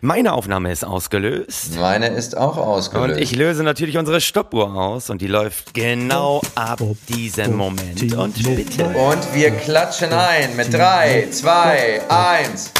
Meine 0.00 0.32
Aufnahme 0.32 0.70
ist 0.70 0.84
ausgelöst. 0.84 1.74
Meine 1.74 2.06
ist 2.06 2.36
auch 2.36 2.56
ausgelöst. 2.56 3.16
Und 3.16 3.20
ich 3.20 3.34
löse 3.34 3.64
natürlich 3.64 3.98
unsere 3.98 4.20
Stoppuhr 4.20 4.72
aus 4.72 5.10
und 5.10 5.20
die 5.20 5.26
läuft 5.26 5.74
genau 5.74 6.40
ab 6.54 6.80
diesem 7.08 7.56
Moment. 7.56 8.00
Und 8.14 8.40
bitte. 8.44 8.84
Und 8.90 9.34
wir 9.34 9.50
klatschen 9.50 10.12
ein 10.12 10.54
mit 10.54 10.72
3, 10.72 11.30
2, 11.32 12.02
1. 12.08 12.72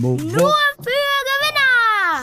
Nur 0.00 0.18
für 0.18 0.24
Gewinner! 0.26 1.35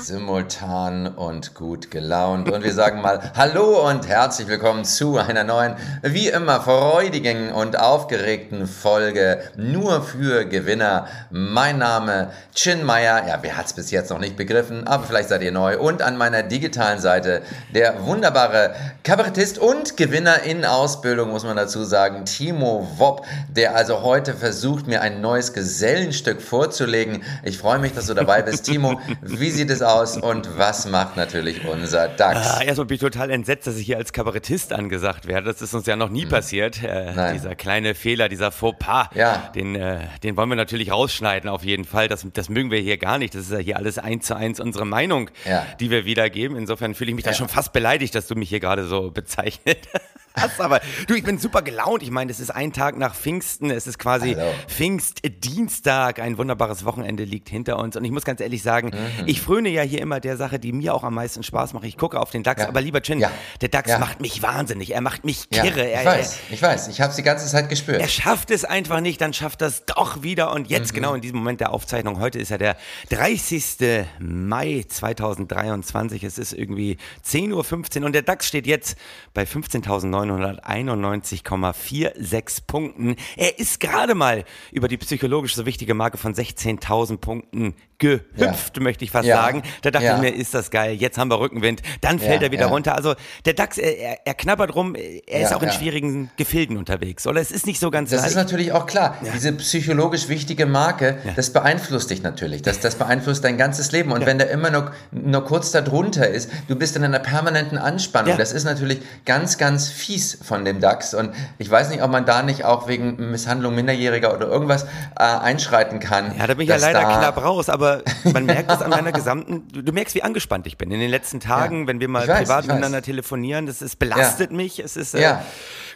Simultan 0.03 1.07
und 1.07 1.53
gut 1.53 1.89
gelaunt. 1.89 2.51
Und 2.51 2.65
wir 2.65 2.73
sagen 2.73 3.01
mal 3.01 3.31
Hallo 3.35 3.89
und 3.89 4.05
herzlich 4.05 4.49
willkommen 4.49 4.83
zu 4.83 5.17
einer 5.17 5.45
neuen, 5.45 5.75
wie 6.01 6.27
immer 6.27 6.59
freudigen 6.59 7.53
und 7.53 7.79
aufgeregten 7.79 8.67
Folge 8.67 9.41
nur 9.55 10.01
für 10.01 10.43
Gewinner. 10.43 11.07
Mein 11.29 11.77
Name 11.77 12.31
Chin 12.53 12.83
Meyer. 12.83 13.25
Ja, 13.25 13.39
wer 13.43 13.55
hat 13.55 13.67
es 13.67 13.73
bis 13.73 13.91
jetzt 13.91 14.09
noch 14.09 14.19
nicht 14.19 14.35
begriffen, 14.35 14.87
aber 14.87 15.05
vielleicht 15.05 15.29
seid 15.29 15.41
ihr 15.41 15.53
neu. 15.53 15.79
Und 15.79 16.01
an 16.01 16.17
meiner 16.17 16.43
digitalen 16.43 16.99
Seite 16.99 17.41
der 17.73 18.05
wunderbare 18.05 18.75
Kabarettist 19.05 19.57
und 19.57 19.95
Gewinner 19.95 20.43
in 20.43 20.65
Ausbildung, 20.65 21.29
muss 21.29 21.45
man 21.45 21.55
dazu 21.55 21.85
sagen, 21.85 22.25
Timo 22.25 22.89
Wopp, 22.97 23.25
der 23.47 23.73
also 23.73 24.01
heute 24.01 24.33
versucht, 24.33 24.85
mir 24.85 25.01
ein 25.01 25.21
neues 25.21 25.53
Gesellenstück 25.53 26.41
vorzulegen. 26.41 27.23
Ich 27.43 27.57
freue 27.57 27.79
mich, 27.79 27.93
dass 27.93 28.07
du 28.07 28.13
dabei 28.13 28.41
bist. 28.41 28.65
Timo, 28.65 28.99
wie 29.21 29.49
sieht 29.49 29.69
es 29.69 29.81
aus 29.81 29.92
und 30.21 30.57
was 30.57 30.87
macht 30.87 31.17
natürlich 31.17 31.65
unser 31.65 32.07
DAX? 32.07 32.57
Ah, 32.57 32.63
erstmal 32.63 32.87
bin 32.87 32.95
ich 32.95 33.01
total 33.01 33.29
entsetzt, 33.31 33.67
dass 33.67 33.77
ich 33.77 33.85
hier 33.85 33.97
als 33.97 34.13
Kabarettist 34.13 34.73
angesagt 34.73 35.27
werde. 35.27 35.47
Das 35.47 35.61
ist 35.61 35.73
uns 35.73 35.85
ja 35.85 35.95
noch 35.95 36.09
nie 36.09 36.23
hm. 36.23 36.29
passiert. 36.29 36.83
Äh, 36.83 37.33
dieser 37.33 37.55
kleine 37.55 37.95
Fehler, 37.95 38.29
dieser 38.29 38.51
Fauxpas, 38.51 39.09
ja. 39.15 39.51
den, 39.55 39.75
äh, 39.75 39.99
den 40.23 40.37
wollen 40.37 40.49
wir 40.49 40.55
natürlich 40.55 40.91
rausschneiden 40.91 41.49
auf 41.49 41.63
jeden 41.63 41.85
Fall. 41.85 42.07
Das, 42.07 42.25
das 42.33 42.49
mögen 42.49 42.71
wir 42.71 42.79
hier 42.79 42.97
gar 42.97 43.17
nicht. 43.17 43.35
Das 43.35 43.43
ist 43.43 43.51
ja 43.51 43.59
hier 43.59 43.77
alles 43.77 43.97
eins 43.97 44.25
zu 44.25 44.35
eins 44.35 44.59
unsere 44.59 44.85
Meinung, 44.85 45.29
ja. 45.45 45.65
die 45.79 45.89
wir 45.89 46.05
wiedergeben. 46.05 46.57
Insofern 46.57 46.95
fühle 46.95 47.11
ich 47.11 47.15
mich 47.15 47.25
ja. 47.25 47.31
da 47.31 47.37
schon 47.37 47.49
fast 47.49 47.73
beleidigt, 47.73 48.15
dass 48.15 48.27
du 48.27 48.35
mich 48.35 48.49
hier 48.49 48.59
gerade 48.59 48.85
so 48.85 49.11
bezeichnet 49.11 49.87
hast. 49.93 50.03
Aber 50.57 50.81
du, 51.07 51.13
ich 51.13 51.23
bin 51.23 51.37
super 51.37 51.61
gelaunt. 51.61 52.01
Ich 52.03 52.11
meine, 52.11 52.31
es 52.31 52.39
ist 52.39 52.49
ein 52.49 52.73
Tag 52.73 52.97
nach 52.97 53.15
Pfingsten. 53.15 53.69
Es 53.69 53.87
ist 53.87 53.99
quasi 53.99 54.33
Hallo. 54.33 54.51
Pfingstdienstag. 54.67 56.19
Ein 56.19 56.37
wunderbares 56.37 56.85
Wochenende 56.85 57.23
liegt 57.23 57.49
hinter 57.49 57.77
uns. 57.77 57.95
Und 57.95 58.03
ich 58.03 58.11
muss 58.11 58.25
ganz 58.25 58.41
ehrlich 58.41 58.63
sagen, 58.63 58.87
mhm. 58.87 59.27
ich 59.27 59.41
fröne 59.41 59.69
ja 59.69 59.83
hier 59.83 60.01
immer 60.01 60.19
der 60.19 60.37
Sache, 60.37 60.59
die 60.59 60.73
mir 60.73 60.93
auch 60.93 61.03
am 61.03 61.13
meisten 61.13 61.43
Spaß 61.43 61.73
macht. 61.73 61.85
Ich 61.85 61.97
gucke 61.97 62.19
auf 62.19 62.31
den 62.31 62.43
DAX. 62.43 62.63
Ja. 62.63 62.67
Aber 62.67 62.81
lieber 62.81 63.01
Chin, 63.01 63.19
ja. 63.19 63.31
der 63.61 63.69
DAX 63.69 63.91
ja. 63.91 63.99
macht 63.99 64.21
mich 64.21 64.41
wahnsinnig. 64.41 64.93
Er 64.93 65.01
macht 65.01 65.23
mich 65.23 65.49
kirre. 65.49 65.87
ich 65.87 65.95
er, 65.95 66.05
weiß, 66.05 66.37
ich 66.49 66.61
weiß. 66.61 66.87
Ich 66.87 67.01
habe 67.01 67.11
es 67.11 67.15
die 67.15 67.23
ganze 67.23 67.47
Zeit 67.47 67.69
gespürt. 67.69 68.01
Er 68.01 68.07
schafft 68.07 68.49
es 68.49 68.65
einfach 68.65 69.01
nicht, 69.01 69.21
dann 69.21 69.33
schafft 69.33 69.61
er 69.61 69.67
es 69.67 69.85
doch 69.85 70.23
wieder. 70.23 70.51
Und 70.51 70.69
jetzt, 70.69 70.91
mhm. 70.91 70.95
genau 70.95 71.13
in 71.13 71.21
diesem 71.21 71.37
Moment 71.37 71.61
der 71.61 71.71
Aufzeichnung, 71.71 72.19
heute 72.19 72.39
ist 72.39 72.49
ja 72.49 72.57
der 72.57 72.75
30. 73.09 74.05
Mai 74.19 74.83
2023. 74.87 76.23
Es 76.23 76.37
ist 76.37 76.53
irgendwie 76.53 76.97
10.15 77.25 77.99
Uhr 77.99 78.05
und 78.05 78.13
der 78.13 78.23
DAX 78.23 78.47
steht 78.47 78.65
jetzt 78.65 78.97
bei 79.33 79.43
15.900 79.43 80.22
991,46 80.23 82.67
Punkten. 82.67 83.15
Er 83.37 83.59
ist 83.59 83.79
gerade 83.79 84.15
mal 84.15 84.43
über 84.71 84.87
die 84.87 84.97
psychologisch 84.97 85.55
so 85.55 85.65
wichtige 85.65 85.93
Marke 85.93 86.17
von 86.17 86.33
16.000 86.33 87.17
Punkten 87.17 87.75
gehüpft, 88.03 88.77
ja. 88.77 88.83
möchte 88.83 89.05
ich 89.05 89.11
fast 89.11 89.27
ja. 89.27 89.37
sagen. 89.37 89.63
Da 89.81 89.91
dachte 89.91 90.05
ja. 90.05 90.15
ich 90.15 90.21
mir, 90.21 90.35
ist 90.35 90.53
das 90.53 90.71
geil, 90.71 90.95
jetzt 90.95 91.17
haben 91.17 91.29
wir 91.29 91.39
Rückenwind, 91.39 91.81
dann 92.01 92.19
fällt 92.19 92.43
er 92.43 92.51
wieder 92.51 92.65
runter. 92.65 92.95
Also 92.95 93.15
der 93.45 93.53
DAX, 93.53 93.77
er, 93.77 94.25
er 94.25 94.33
knabbert 94.33 94.75
rum, 94.75 94.95
er 94.95 95.41
ist 95.41 95.53
auch 95.53 95.63
in 95.63 95.71
schwierigen 95.71 96.29
Gefilden 96.35 96.75
unterwegs, 96.75 97.25
oder? 97.27 97.39
Es 97.39 97.51
ist 97.51 97.65
nicht 97.65 97.79
so 97.79 97.91
ganz 97.91 98.09
Das 98.09 98.21
leicht. 98.21 98.31
ist 98.31 98.35
natürlich 98.35 98.73
auch 98.73 98.87
klar. 98.87 99.17
Diese 99.33 99.53
psychologisch 99.53 100.27
wichtige 100.27 100.65
Marke, 100.65 101.17
das 101.35 101.51
beeinflusst 101.51 102.09
dich 102.09 102.23
natürlich. 102.23 102.61
Das, 102.61 102.79
das 102.79 102.95
beeinflusst 102.95 103.43
dein 103.43 103.57
ganzes 103.57 103.91
Leben. 103.91 104.11
Und 104.11 104.25
wenn 104.25 104.37
der 104.37 104.49
immer 104.49 104.69
nur, 104.69 104.91
nur 105.11 105.45
kurz 105.45 105.71
darunter 105.71 106.27
ist, 106.27 106.49
du 106.67 106.75
bist 106.75 106.95
in 106.97 107.03
einer 107.03 107.19
permanenten 107.19 107.77
Anspannung. 107.77 108.37
Das 108.37 108.51
ist 108.51 108.65
natürlich 108.65 108.99
ganz, 109.25 109.57
ganz 109.57 109.89
fies 110.13 110.37
von 110.41 110.65
dem 110.65 110.79
DAX. 110.79 111.13
Und 111.13 111.33
ich 111.57 111.69
weiß 111.69 111.89
nicht, 111.89 112.01
ob 112.01 112.11
man 112.11 112.25
da 112.25 112.43
nicht 112.43 112.65
auch 112.65 112.87
wegen 112.87 113.31
Misshandlung 113.31 113.75
Minderjähriger 113.75 114.33
oder 114.33 114.47
irgendwas 114.47 114.83
äh, 114.83 115.23
einschreiten 115.23 115.99
kann. 115.99 116.35
Ja, 116.37 116.47
da 116.47 116.53
bin 116.53 116.63
ich 116.63 116.69
ja 116.69 116.77
leider 116.77 117.01
knapp 117.01 117.43
raus, 117.43 117.69
aber 117.69 118.01
man 118.33 118.45
merkt 118.45 118.69
das 118.69 118.81
an 118.81 118.91
meiner 118.91 119.11
gesamten, 119.11 119.67
du, 119.71 119.81
du, 119.81 119.91
merkst, 119.91 120.15
wie 120.15 120.23
angespannt 120.23 120.67
ich 120.67 120.77
bin. 120.77 120.91
In 120.91 120.99
den 120.99 121.09
letzten 121.09 121.39
Tagen, 121.39 121.81
ja. 121.81 121.87
wenn 121.87 121.99
wir 121.99 122.07
mal 122.07 122.27
weiß, 122.27 122.39
privat 122.39 122.67
miteinander 122.67 123.01
telefonieren, 123.01 123.65
das 123.65 123.81
ist, 123.81 123.99
belastet 123.99 124.51
ja. 124.51 124.57
mich. 124.57 124.79
Es 124.79 124.95
ist, 124.95 125.13
äh, 125.15 125.35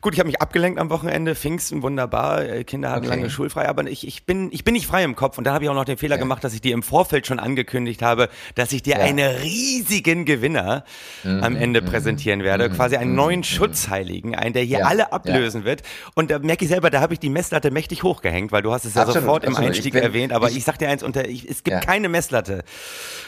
Gut, 0.02 0.14
ich 0.14 0.20
habe 0.20 0.28
mich 0.28 0.42
abgelenkt 0.42 0.80
am 0.80 0.90
Wochenende, 0.90 1.36
Pfingsten, 1.36 1.82
wunderbar, 1.82 2.44
äh, 2.44 2.64
Kinder 2.64 2.92
hatten 2.92 3.06
okay. 3.06 3.16
lange 3.16 3.30
schulfrei, 3.30 3.68
aber 3.68 3.86
ich, 3.88 4.08
ich, 4.08 4.26
bin, 4.26 4.50
ich 4.52 4.64
bin 4.64 4.74
nicht 4.74 4.88
frei 4.88 5.04
im 5.04 5.16
Kopf. 5.16 5.38
Und 5.38 5.46
dann 5.46 5.54
habe 5.54 5.64
ich 5.64 5.70
auch 5.70 5.76
noch 5.76 5.86
den 5.86 5.98
Fehler 5.98 6.16
ja. 6.16 6.22
gemacht, 6.22 6.44
dass 6.44 6.54
ich 6.54 6.62
dir 6.62 6.74
im 6.74 6.84
Vorfeld 6.84 7.26
schon 7.26 7.40
angekündigt 7.40 8.02
habe, 8.02 8.30
dass 8.56 8.72
ich 8.72 8.84
dir 8.84 8.98
ja. 8.98 9.04
einen 9.04 9.20
riesigen 9.20 10.26
Gewinner 10.26 10.84
mhm. 11.24 11.44
am 11.44 11.56
Ende 11.56 11.82
mhm. 11.82 11.86
präsentieren 11.86 12.44
werde, 12.44 12.70
mhm. 12.70 12.74
quasi 12.74 12.98
einen 12.98 13.12
mhm. 13.12 13.18
neuen 13.18 13.44
Schutzheiligen, 13.44 14.36
einen, 14.36 14.54
der 14.54 14.64
hier 14.64 14.80
ja. 14.80 14.86
alle 14.86 15.12
ablösen 15.12 15.66
wird. 15.66 15.82
Und 16.14 16.32
da 16.32 16.40
merke 16.40 16.66
ich 16.66 16.70
selber, 16.70 16.90
da 16.90 17.02
habe 17.02 17.14
ich 17.14 17.20
die 17.20 17.30
Messlatte 17.30 17.72
mächtig 17.72 18.04
hochgehängt, 18.04 18.52
weil 18.52 18.62
du 18.62 18.72
hast 18.72 18.86
es 18.86 18.96
ja 18.96 19.02
absolut, 19.02 19.24
sofort 19.24 19.44
absolut. 19.44 19.60
im 19.60 19.68
Einstieg 19.68 19.94
bin, 19.94 20.04
erwähnt, 20.04 20.34
aber 20.34 20.50
ich, 20.50 20.58
ich 20.58 20.64
sag 20.64 20.78
dir 20.78 20.90
eins, 20.90 21.04
unter, 21.04 21.28
ich, 21.28 21.50
es 21.50 21.64
gibt 21.64 21.82
keine 21.82 22.10
Messlatte, 22.10 22.64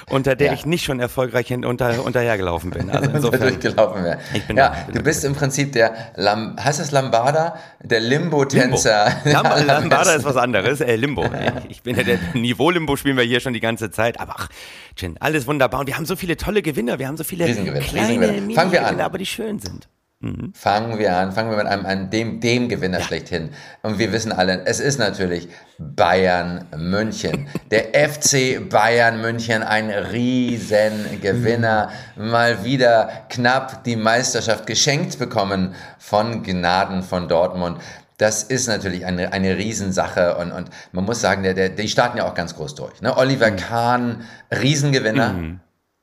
unter 0.09 0.35
der 0.35 0.53
ich 0.53 0.65
nicht 0.65 0.83
schon 0.83 0.99
erfolgreich 0.99 1.51
unter, 1.53 2.03
unterhergelaufen 2.05 2.69
bin. 2.71 2.89
Also 2.89 3.09
insofern, 3.09 3.41
durchgelaufen 3.41 4.03
wäre. 4.03 4.19
Ja, 4.49 4.53
da, 4.53 4.75
du 4.93 5.01
bist 5.01 5.23
im 5.23 5.33
Prinzip 5.33 5.73
der, 5.73 5.93
Lam, 6.15 6.57
heißt 6.63 6.79
das 6.79 6.91
Lambada? 6.91 7.57
Der 7.81 7.99
Limbo-Tänzer. 7.99 9.21
Limbo. 9.23 9.55
Lambada 9.65 10.13
ist 10.13 10.25
was 10.25 10.35
anderes, 10.35 10.81
äh, 10.81 10.95
Limbo. 10.95 11.25
Ich 11.69 11.83
bin 11.83 11.95
ja 11.95 12.03
der 12.03 12.19
Niveau-Limbo 12.33 12.95
spielen 12.95 13.17
wir 13.17 13.23
hier 13.23 13.39
schon 13.39 13.53
die 13.53 13.59
ganze 13.59 13.91
Zeit, 13.91 14.19
aber 14.19 14.35
ach, 14.37 14.49
Chin, 14.95 15.17
alles 15.19 15.47
wunderbar. 15.47 15.81
Und 15.81 15.87
wir 15.87 15.95
haben 15.95 16.05
so 16.05 16.15
viele 16.15 16.37
tolle 16.37 16.61
Gewinner, 16.61 16.99
wir 16.99 17.07
haben 17.07 17.17
so 17.17 17.23
viele 17.23 17.45
kleine 17.45 17.75
Riesengewinner. 17.75 18.55
Fangen 18.55 18.71
wir 18.71 18.85
an. 18.85 18.99
aber 18.99 19.17
die 19.17 19.25
schön 19.25 19.59
sind. 19.59 19.87
Mhm. 20.21 20.51
Fangen 20.53 20.99
wir 20.99 21.15
an, 21.15 21.31
fangen 21.31 21.49
wir 21.49 21.57
mit 21.57 21.67
einem, 21.67 21.85
einem 21.85 22.09
dem, 22.09 22.41
dem 22.41 22.67
Gewinner 22.67 22.99
ja. 22.99 23.05
schlechthin. 23.05 23.51
Und 23.83 23.99
wir 23.99 24.11
wissen 24.11 24.33
alle, 24.33 24.65
es 24.65 24.81
ist 24.81 24.99
natürlich 24.99 25.47
Bayern 25.77 26.65
München. 26.75 27.47
Der 27.71 27.93
FC 28.09 28.69
Bayern 28.69 29.21
München, 29.21 29.63
ein 29.63 29.89
Riesengewinner, 29.89 31.91
mhm. 32.17 32.31
mal 32.31 32.65
wieder 32.65 33.09
knapp 33.29 33.85
die 33.85 33.95
Meisterschaft 33.95 34.67
geschenkt 34.67 35.19
bekommen 35.19 35.73
von 35.99 36.43
Gnaden 36.43 37.03
von 37.03 37.29
Dortmund. 37.29 37.79
Das 38.17 38.43
ist 38.43 38.67
natürlich 38.67 39.05
eine, 39.05 39.31
eine 39.31 39.55
Riesensache 39.55 40.35
und, 40.35 40.51
und 40.51 40.69
man 40.91 41.05
muss 41.05 41.21
sagen, 41.21 41.43
der, 41.43 41.53
der, 41.53 41.69
die 41.69 41.87
starten 41.87 42.17
ja 42.17 42.27
auch 42.27 42.33
ganz 42.33 42.57
groß 42.57 42.75
durch. 42.75 43.01
Ne? 43.01 43.15
Oliver 43.15 43.51
mhm. 43.51 43.55
Kahn, 43.55 44.23
Riesengewinner. 44.51 45.29
Mhm. 45.29 45.59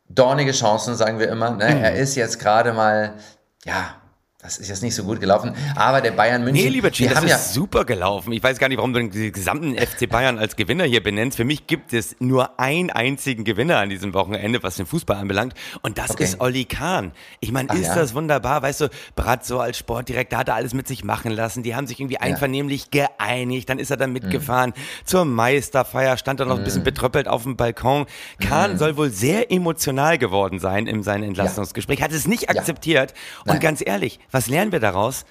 Dornige 0.08 0.52
Chancen, 0.52 0.94
sagen 0.94 1.18
wir 1.18 1.28
immer. 1.28 1.50
Ne? 1.50 1.74
Mhm. 1.74 1.84
Er 1.84 1.96
ist 1.96 2.14
jetzt 2.14 2.38
gerade 2.38 2.72
mal, 2.72 3.12
ja, 3.66 3.96
das 4.46 4.58
ist 4.58 4.68
jetzt 4.68 4.82
nicht 4.84 4.94
so 4.94 5.02
gut 5.02 5.20
gelaufen, 5.20 5.54
aber 5.74 6.00
der 6.00 6.12
Bayern 6.12 6.44
München. 6.44 6.64
Nee, 6.64 6.70
lieber 6.70 6.90
Gene, 6.90 7.12
das 7.12 7.24
ist 7.24 7.30
ja 7.30 7.38
super 7.38 7.84
gelaufen. 7.84 8.32
Ich 8.32 8.40
weiß 8.40 8.60
gar 8.60 8.68
nicht, 8.68 8.78
warum 8.78 8.92
du 8.92 9.00
den 9.00 9.32
gesamten 9.32 9.76
FC 9.76 10.08
Bayern 10.08 10.38
als 10.38 10.54
Gewinner 10.54 10.84
hier 10.84 11.02
benennst. 11.02 11.36
Für 11.36 11.44
mich 11.44 11.66
gibt 11.66 11.92
es 11.92 12.14
nur 12.20 12.60
einen 12.60 12.90
einzigen 12.90 13.42
Gewinner 13.42 13.78
an 13.78 13.88
diesem 13.88 14.14
Wochenende, 14.14 14.62
was 14.62 14.76
den 14.76 14.86
Fußball 14.86 15.16
anbelangt. 15.16 15.54
Und 15.82 15.98
das 15.98 16.12
okay. 16.12 16.22
ist 16.22 16.40
Olli 16.40 16.64
Kahn. 16.64 17.10
Ich 17.40 17.50
meine, 17.50 17.74
ist 17.74 17.88
ja? 17.88 17.96
das 17.96 18.14
wunderbar? 18.14 18.62
Weißt 18.62 18.82
du, 18.82 18.88
Brat 19.16 19.44
so 19.44 19.58
als 19.58 19.78
Sportdirektor 19.78 20.38
hat 20.38 20.48
er 20.48 20.54
alles 20.54 20.74
mit 20.74 20.86
sich 20.86 21.02
machen 21.02 21.32
lassen. 21.32 21.64
Die 21.64 21.74
haben 21.74 21.88
sich 21.88 21.98
irgendwie 21.98 22.18
einvernehmlich 22.18 22.86
ja. 22.94 23.08
geeinigt. 23.08 23.68
Dann 23.68 23.80
ist 23.80 23.90
er 23.90 23.96
dann 23.96 24.12
mitgefahren 24.12 24.74
mhm. 24.76 25.06
zur 25.06 25.24
Meisterfeier, 25.24 26.16
stand 26.18 26.38
dann 26.38 26.46
noch 26.46 26.54
mhm. 26.54 26.60
ein 26.60 26.64
bisschen 26.64 26.82
mhm. 26.82 26.84
betröppelt 26.84 27.26
auf 27.26 27.42
dem 27.42 27.56
Balkon. 27.56 28.06
Kahn 28.38 28.74
mhm. 28.74 28.78
soll 28.78 28.96
wohl 28.96 29.10
sehr 29.10 29.50
emotional 29.50 30.18
geworden 30.18 30.60
sein 30.60 30.86
in 30.86 31.02
seinem 31.02 31.24
Entlastungsgespräch. 31.24 32.00
Hat 32.00 32.12
es 32.12 32.28
nicht 32.28 32.48
akzeptiert. 32.48 33.12
Und 33.44 33.60
ganz 33.60 33.82
ehrlich, 33.84 34.20
was 34.36 34.48
lernen 34.48 34.70
wir 34.70 34.80
daraus? 34.80 35.24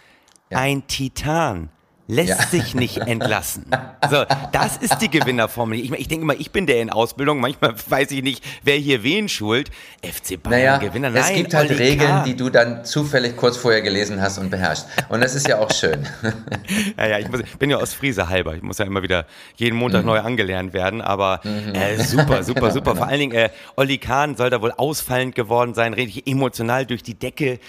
Ja. 0.50 0.58
Ein 0.58 0.88
Titan 0.88 1.70
lässt 2.08 2.30
ja. 2.30 2.48
sich 2.48 2.74
nicht 2.74 2.98
entlassen. 2.98 3.66
So, 4.08 4.24
das 4.52 4.78
ist 4.78 5.00
die 5.00 5.10
Gewinnerformel. 5.10 5.80
Ich, 5.80 5.92
ich 5.92 6.08
denke 6.08 6.26
immer, 6.26 6.36
ich 6.36 6.52
bin 6.52 6.68
der 6.68 6.80
in 6.80 6.92
Ausbildung. 6.92 7.40
Manchmal 7.40 7.74
weiß 7.88 8.12
ich 8.12 8.22
nicht, 8.22 8.44
wer 8.62 8.76
hier 8.76 9.02
wen 9.02 9.28
schult. 9.28 9.72
FC 10.04 10.42
Bayern 10.44 10.60
naja, 10.60 10.78
Gewinner. 10.78 11.10
Nein, 11.10 11.24
es 11.24 11.34
gibt 11.34 11.54
halt 11.56 11.72
Oli 11.72 11.80
Regeln, 11.80 12.08
K. 12.08 12.24
die 12.24 12.36
du 12.36 12.52
dann 12.52 12.86
zufällig 12.86 13.36
kurz 13.36 13.58
vorher 13.58 13.82
gelesen 13.82 14.22
hast 14.22 14.38
und 14.38 14.52
beherrschst. 14.52 14.86
Und 15.10 15.22
das 15.22 15.34
ist 15.34 15.48
ja 15.48 15.58
auch 15.58 15.72
schön. 15.72 16.08
ja, 17.00 17.08
ja, 17.08 17.18
ich 17.18 17.30
muss, 17.30 17.42
bin 17.58 17.72
ja 17.72 17.78
aus 17.78 17.96
Friese 17.96 18.30
halber. 18.30 18.54
Ich 18.54 18.62
muss 18.62 18.78
ja 18.78 18.86
immer 18.86 19.02
wieder 19.02 19.26
jeden 19.56 19.76
Montag 19.76 20.02
mhm. 20.02 20.08
neu 20.08 20.20
angelernt 20.20 20.74
werden. 20.74 21.02
Aber 21.02 21.42
mhm. 21.44 21.74
äh, 21.74 21.98
super, 21.98 22.44
super, 22.44 22.70
super. 22.70 22.92
Genau. 22.92 23.06
Vor 23.06 23.08
allen 23.08 23.20
Dingen, 23.22 23.34
äh, 23.34 23.50
Olli 23.76 23.98
Kahn 23.98 24.36
soll 24.36 24.52
da 24.52 24.62
wohl 24.62 24.72
ausfallend 24.72 25.34
geworden 25.34 25.74
sein, 25.74 25.96
richtig 25.96 26.28
emotional 26.28 26.86
durch 26.86 27.02
die 27.02 27.18
Decke 27.18 27.60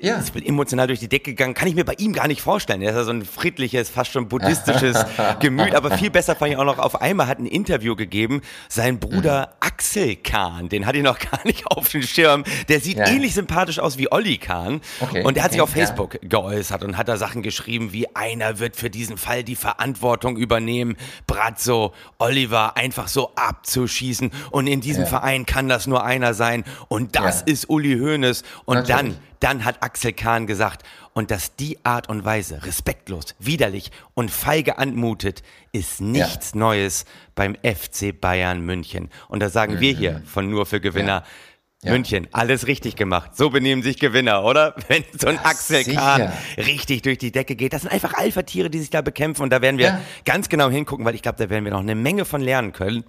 ja. 0.00 0.16
ist 0.16 0.34
emotional 0.36 0.86
durch 0.86 1.00
die 1.00 1.08
Decke 1.08 1.32
gegangen. 1.32 1.54
Kann 1.54 1.68
ich 1.68 1.74
mir 1.74 1.84
bei 1.84 1.94
ihm 1.98 2.12
gar 2.12 2.28
nicht 2.28 2.40
vorstellen. 2.40 2.82
Er 2.82 2.90
ist 2.90 2.96
ja 2.96 3.04
so 3.04 3.10
ein 3.10 3.24
friedliches, 3.24 3.90
fast 3.90 4.12
schon 4.12 4.28
buddhistisches 4.28 5.04
Gemüt. 5.40 5.74
Aber 5.74 5.96
viel 5.96 6.10
besser 6.10 6.36
fand 6.36 6.52
ich 6.52 6.56
auch 6.56 6.64
noch, 6.64 6.78
auf 6.78 7.00
einmal 7.00 7.26
hat 7.26 7.38
ein 7.38 7.46
Interview 7.46 7.96
gegeben, 7.96 8.42
sein 8.68 8.98
Bruder 8.98 9.48
mhm. 9.48 9.54
Axel 9.60 10.16
Kahn, 10.16 10.68
den 10.68 10.86
hatte 10.86 10.98
ich 10.98 11.04
noch 11.04 11.18
gar 11.30 11.40
nicht 11.44 11.66
auf 11.66 11.88
dem 11.88 12.02
Schirm. 12.02 12.44
Der 12.68 12.80
sieht 12.80 12.98
ja. 12.98 13.08
ähnlich 13.08 13.34
sympathisch 13.34 13.78
aus 13.78 13.98
wie 13.98 14.10
Olli 14.10 14.38
Kahn. 14.38 14.80
Okay, 15.00 15.22
und 15.24 15.36
der 15.36 15.44
hat 15.44 15.50
okay, 15.50 15.54
sich 15.54 15.62
auf 15.62 15.70
Facebook 15.70 16.14
ja. 16.14 16.28
geäußert 16.28 16.84
und 16.84 16.96
hat 16.96 17.08
da 17.08 17.16
Sachen 17.16 17.42
geschrieben, 17.42 17.92
wie 17.92 18.14
einer 18.14 18.58
wird 18.58 18.76
für 18.76 18.90
diesen 18.90 19.16
Fall 19.16 19.44
die 19.44 19.56
Verantwortung 19.56 20.36
übernehmen, 20.36 20.96
Brazzo, 21.26 21.92
Oliver 22.18 22.76
einfach 22.76 23.08
so 23.08 23.32
abzuschießen. 23.34 24.30
Und 24.50 24.66
in 24.66 24.80
diesem 24.80 25.06
Verein 25.06 25.46
kann 25.46 25.68
das 25.68 25.86
nur 25.86 26.04
einer 26.04 26.34
sein. 26.34 26.64
Und 26.88 27.16
das 27.16 27.42
ist 27.42 27.68
Uli 27.68 27.98
Hoeneß. 27.98 28.42
Und 28.64 28.76
Natürlich. 28.76 28.96
dann 28.96 29.16
dann 29.40 29.64
hat 29.64 29.82
Axel 29.82 30.12
Kahn 30.12 30.46
gesagt, 30.46 30.84
und 31.18 31.32
dass 31.32 31.56
die 31.56 31.84
Art 31.84 32.08
und 32.08 32.24
Weise 32.24 32.64
respektlos, 32.64 33.34
widerlich 33.40 33.90
und 34.14 34.30
feige 34.30 34.78
anmutet, 34.78 35.42
ist 35.72 36.00
nichts 36.00 36.52
ja. 36.54 36.60
Neues 36.60 37.06
beim 37.34 37.56
FC 37.56 38.18
Bayern 38.18 38.60
München. 38.60 39.10
Und 39.28 39.40
da 39.40 39.50
sagen 39.50 39.74
mhm. 39.74 39.80
wir 39.80 39.92
hier 39.94 40.22
von 40.26 40.48
nur 40.48 40.64
für 40.64 40.80
Gewinner, 40.80 41.24
ja. 41.82 41.92
München, 41.92 42.26
alles 42.32 42.66
richtig 42.66 42.96
gemacht. 42.96 43.36
So 43.36 43.50
benehmen 43.50 43.82
sich 43.82 43.98
Gewinner, 43.98 44.44
oder? 44.44 44.74
Wenn 44.88 45.04
so 45.16 45.28
ein 45.28 45.36
ja, 45.36 45.44
Axel 45.44 45.84
Kahn 45.84 46.32
richtig 46.56 47.02
durch 47.02 47.18
die 47.18 47.30
Decke 47.30 47.54
geht. 47.54 47.72
Das 47.72 47.82
sind 47.82 47.92
einfach 47.92 48.14
Alpha-Tiere, 48.14 48.70
die 48.70 48.80
sich 48.80 48.90
da 48.90 49.00
bekämpfen. 49.00 49.42
Und 49.42 49.50
da 49.50 49.62
werden 49.62 49.78
wir 49.78 49.86
ja. 49.86 50.00
ganz 50.24 50.48
genau 50.48 50.70
hingucken, 50.70 51.04
weil 51.04 51.14
ich 51.14 51.22
glaube, 51.22 51.38
da 51.38 51.50
werden 51.50 51.64
wir 51.64 51.72
noch 51.72 51.80
eine 51.80 51.94
Menge 51.94 52.24
von 52.24 52.40
lernen 52.40 52.72
können. 52.72 53.04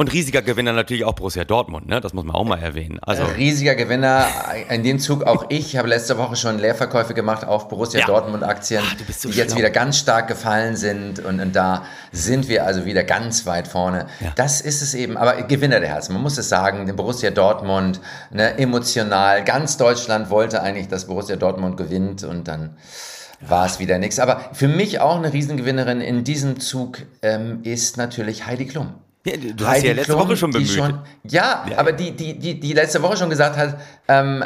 Und 0.00 0.12
riesiger 0.12 0.42
Gewinner 0.42 0.72
natürlich 0.72 1.04
auch 1.04 1.14
Borussia 1.14 1.44
Dortmund, 1.44 1.88
ne? 1.88 2.00
Das 2.00 2.12
muss 2.12 2.24
man 2.24 2.36
auch 2.36 2.44
mal 2.44 2.60
erwähnen. 2.60 3.00
Also 3.02 3.24
riesiger 3.24 3.74
Gewinner, 3.74 4.28
in 4.70 4.84
dem 4.84 5.00
Zug 5.00 5.24
auch 5.24 5.46
ich. 5.48 5.70
Ich 5.70 5.76
habe 5.76 5.88
letzte 5.88 6.16
Woche 6.16 6.36
schon 6.36 6.60
Leerverkäufe 6.60 7.14
gemacht 7.14 7.44
auf 7.44 7.66
Borussia 7.66 7.98
ja. 7.98 8.06
Dortmund 8.06 8.44
Aktien, 8.44 8.84
so 9.10 9.28
die 9.28 9.36
jetzt 9.36 9.56
wieder 9.56 9.70
ganz 9.70 9.98
stark 9.98 10.28
gefallen 10.28 10.76
sind. 10.76 11.18
Und, 11.18 11.40
und, 11.40 11.56
da 11.56 11.82
sind 12.12 12.48
wir 12.48 12.64
also 12.64 12.84
wieder 12.84 13.02
ganz 13.02 13.44
weit 13.44 13.66
vorne. 13.66 14.06
Ja. 14.20 14.30
Das 14.36 14.60
ist 14.60 14.82
es 14.82 14.94
eben. 14.94 15.16
Aber 15.16 15.42
Gewinner 15.42 15.80
der 15.80 15.88
Herzen, 15.88 16.12
man 16.12 16.22
muss 16.22 16.38
es 16.38 16.48
sagen, 16.48 16.86
den 16.86 16.94
Borussia 16.94 17.32
Dortmund, 17.32 18.00
ne, 18.30 18.56
emotional. 18.56 19.42
Ganz 19.42 19.78
Deutschland 19.78 20.30
wollte 20.30 20.62
eigentlich, 20.62 20.86
dass 20.86 21.08
Borussia 21.08 21.34
Dortmund 21.34 21.76
gewinnt 21.76 22.22
und 22.22 22.46
dann 22.46 22.76
war 23.40 23.66
es 23.66 23.80
wieder 23.80 23.98
nichts. 23.98 24.20
Aber 24.20 24.42
für 24.52 24.68
mich 24.68 25.00
auch 25.00 25.16
eine 25.16 25.32
Riesengewinnerin 25.32 26.00
in 26.00 26.22
diesem 26.22 26.60
Zug 26.60 26.98
ähm, 27.20 27.62
ist 27.64 27.96
natürlich 27.96 28.46
Heidi 28.46 28.66
Klum. 28.66 28.94
Ja, 29.30 29.52
du 29.54 29.66
hast 29.66 29.82
ja 29.82 29.92
letzte 29.92 30.12
Klum, 30.12 30.26
Woche 30.26 30.36
schon 30.36 30.50
bemüht. 30.50 30.68
Schon, 30.68 31.00
ja, 31.24 31.64
ja, 31.70 31.78
aber 31.78 31.92
die, 31.92 32.12
die, 32.12 32.38
die, 32.38 32.58
die 32.58 32.72
letzte 32.72 33.02
Woche 33.02 33.16
schon 33.16 33.30
gesagt 33.30 33.56
hat, 33.56 33.78
ähm, 34.08 34.44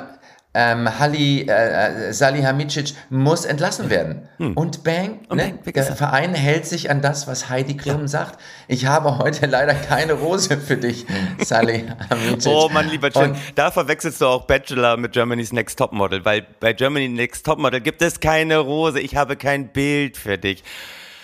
ähm, 0.54 0.98
Halli, 0.98 1.46
äh, 1.48 2.08
äh 2.08 2.12
Salihamidzic 2.12 2.92
muss 3.08 3.44
entlassen 3.44 3.88
werden. 3.88 4.28
Hm. 4.36 4.52
Und 4.54 4.84
bang, 4.84 5.20
Und 5.28 5.38
ne? 5.38 5.58
bang 5.64 5.72
der 5.72 5.84
Verein 5.84 6.34
hält 6.34 6.66
sich 6.66 6.90
an 6.90 7.00
das, 7.00 7.26
was 7.26 7.48
Heidi 7.48 7.76
Klum 7.76 8.02
ja. 8.02 8.08
sagt. 8.08 8.38
Ich 8.68 8.86
habe 8.86 9.18
heute 9.18 9.46
leider 9.46 9.74
keine 9.74 10.12
Rose 10.14 10.58
für 10.58 10.76
dich, 10.76 11.06
Salihamidzic. 11.38 12.52
oh 12.52 12.68
mein 12.72 12.88
lieber 12.90 13.10
Chin, 13.10 13.34
da 13.54 13.70
verwechselst 13.70 14.20
du 14.20 14.26
auch 14.26 14.46
Bachelor 14.46 14.96
mit 14.98 15.12
Germany's 15.12 15.52
Next 15.52 15.78
Topmodel, 15.78 16.24
weil 16.24 16.46
bei 16.60 16.72
Germany's 16.74 17.12
Next 17.12 17.46
Topmodel 17.46 17.80
gibt 17.80 18.02
es 18.02 18.20
keine 18.20 18.58
Rose. 18.58 19.00
Ich 19.00 19.16
habe 19.16 19.36
kein 19.36 19.68
Bild 19.68 20.16
für 20.18 20.36
dich. 20.36 20.62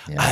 Ja. 0.09 0.23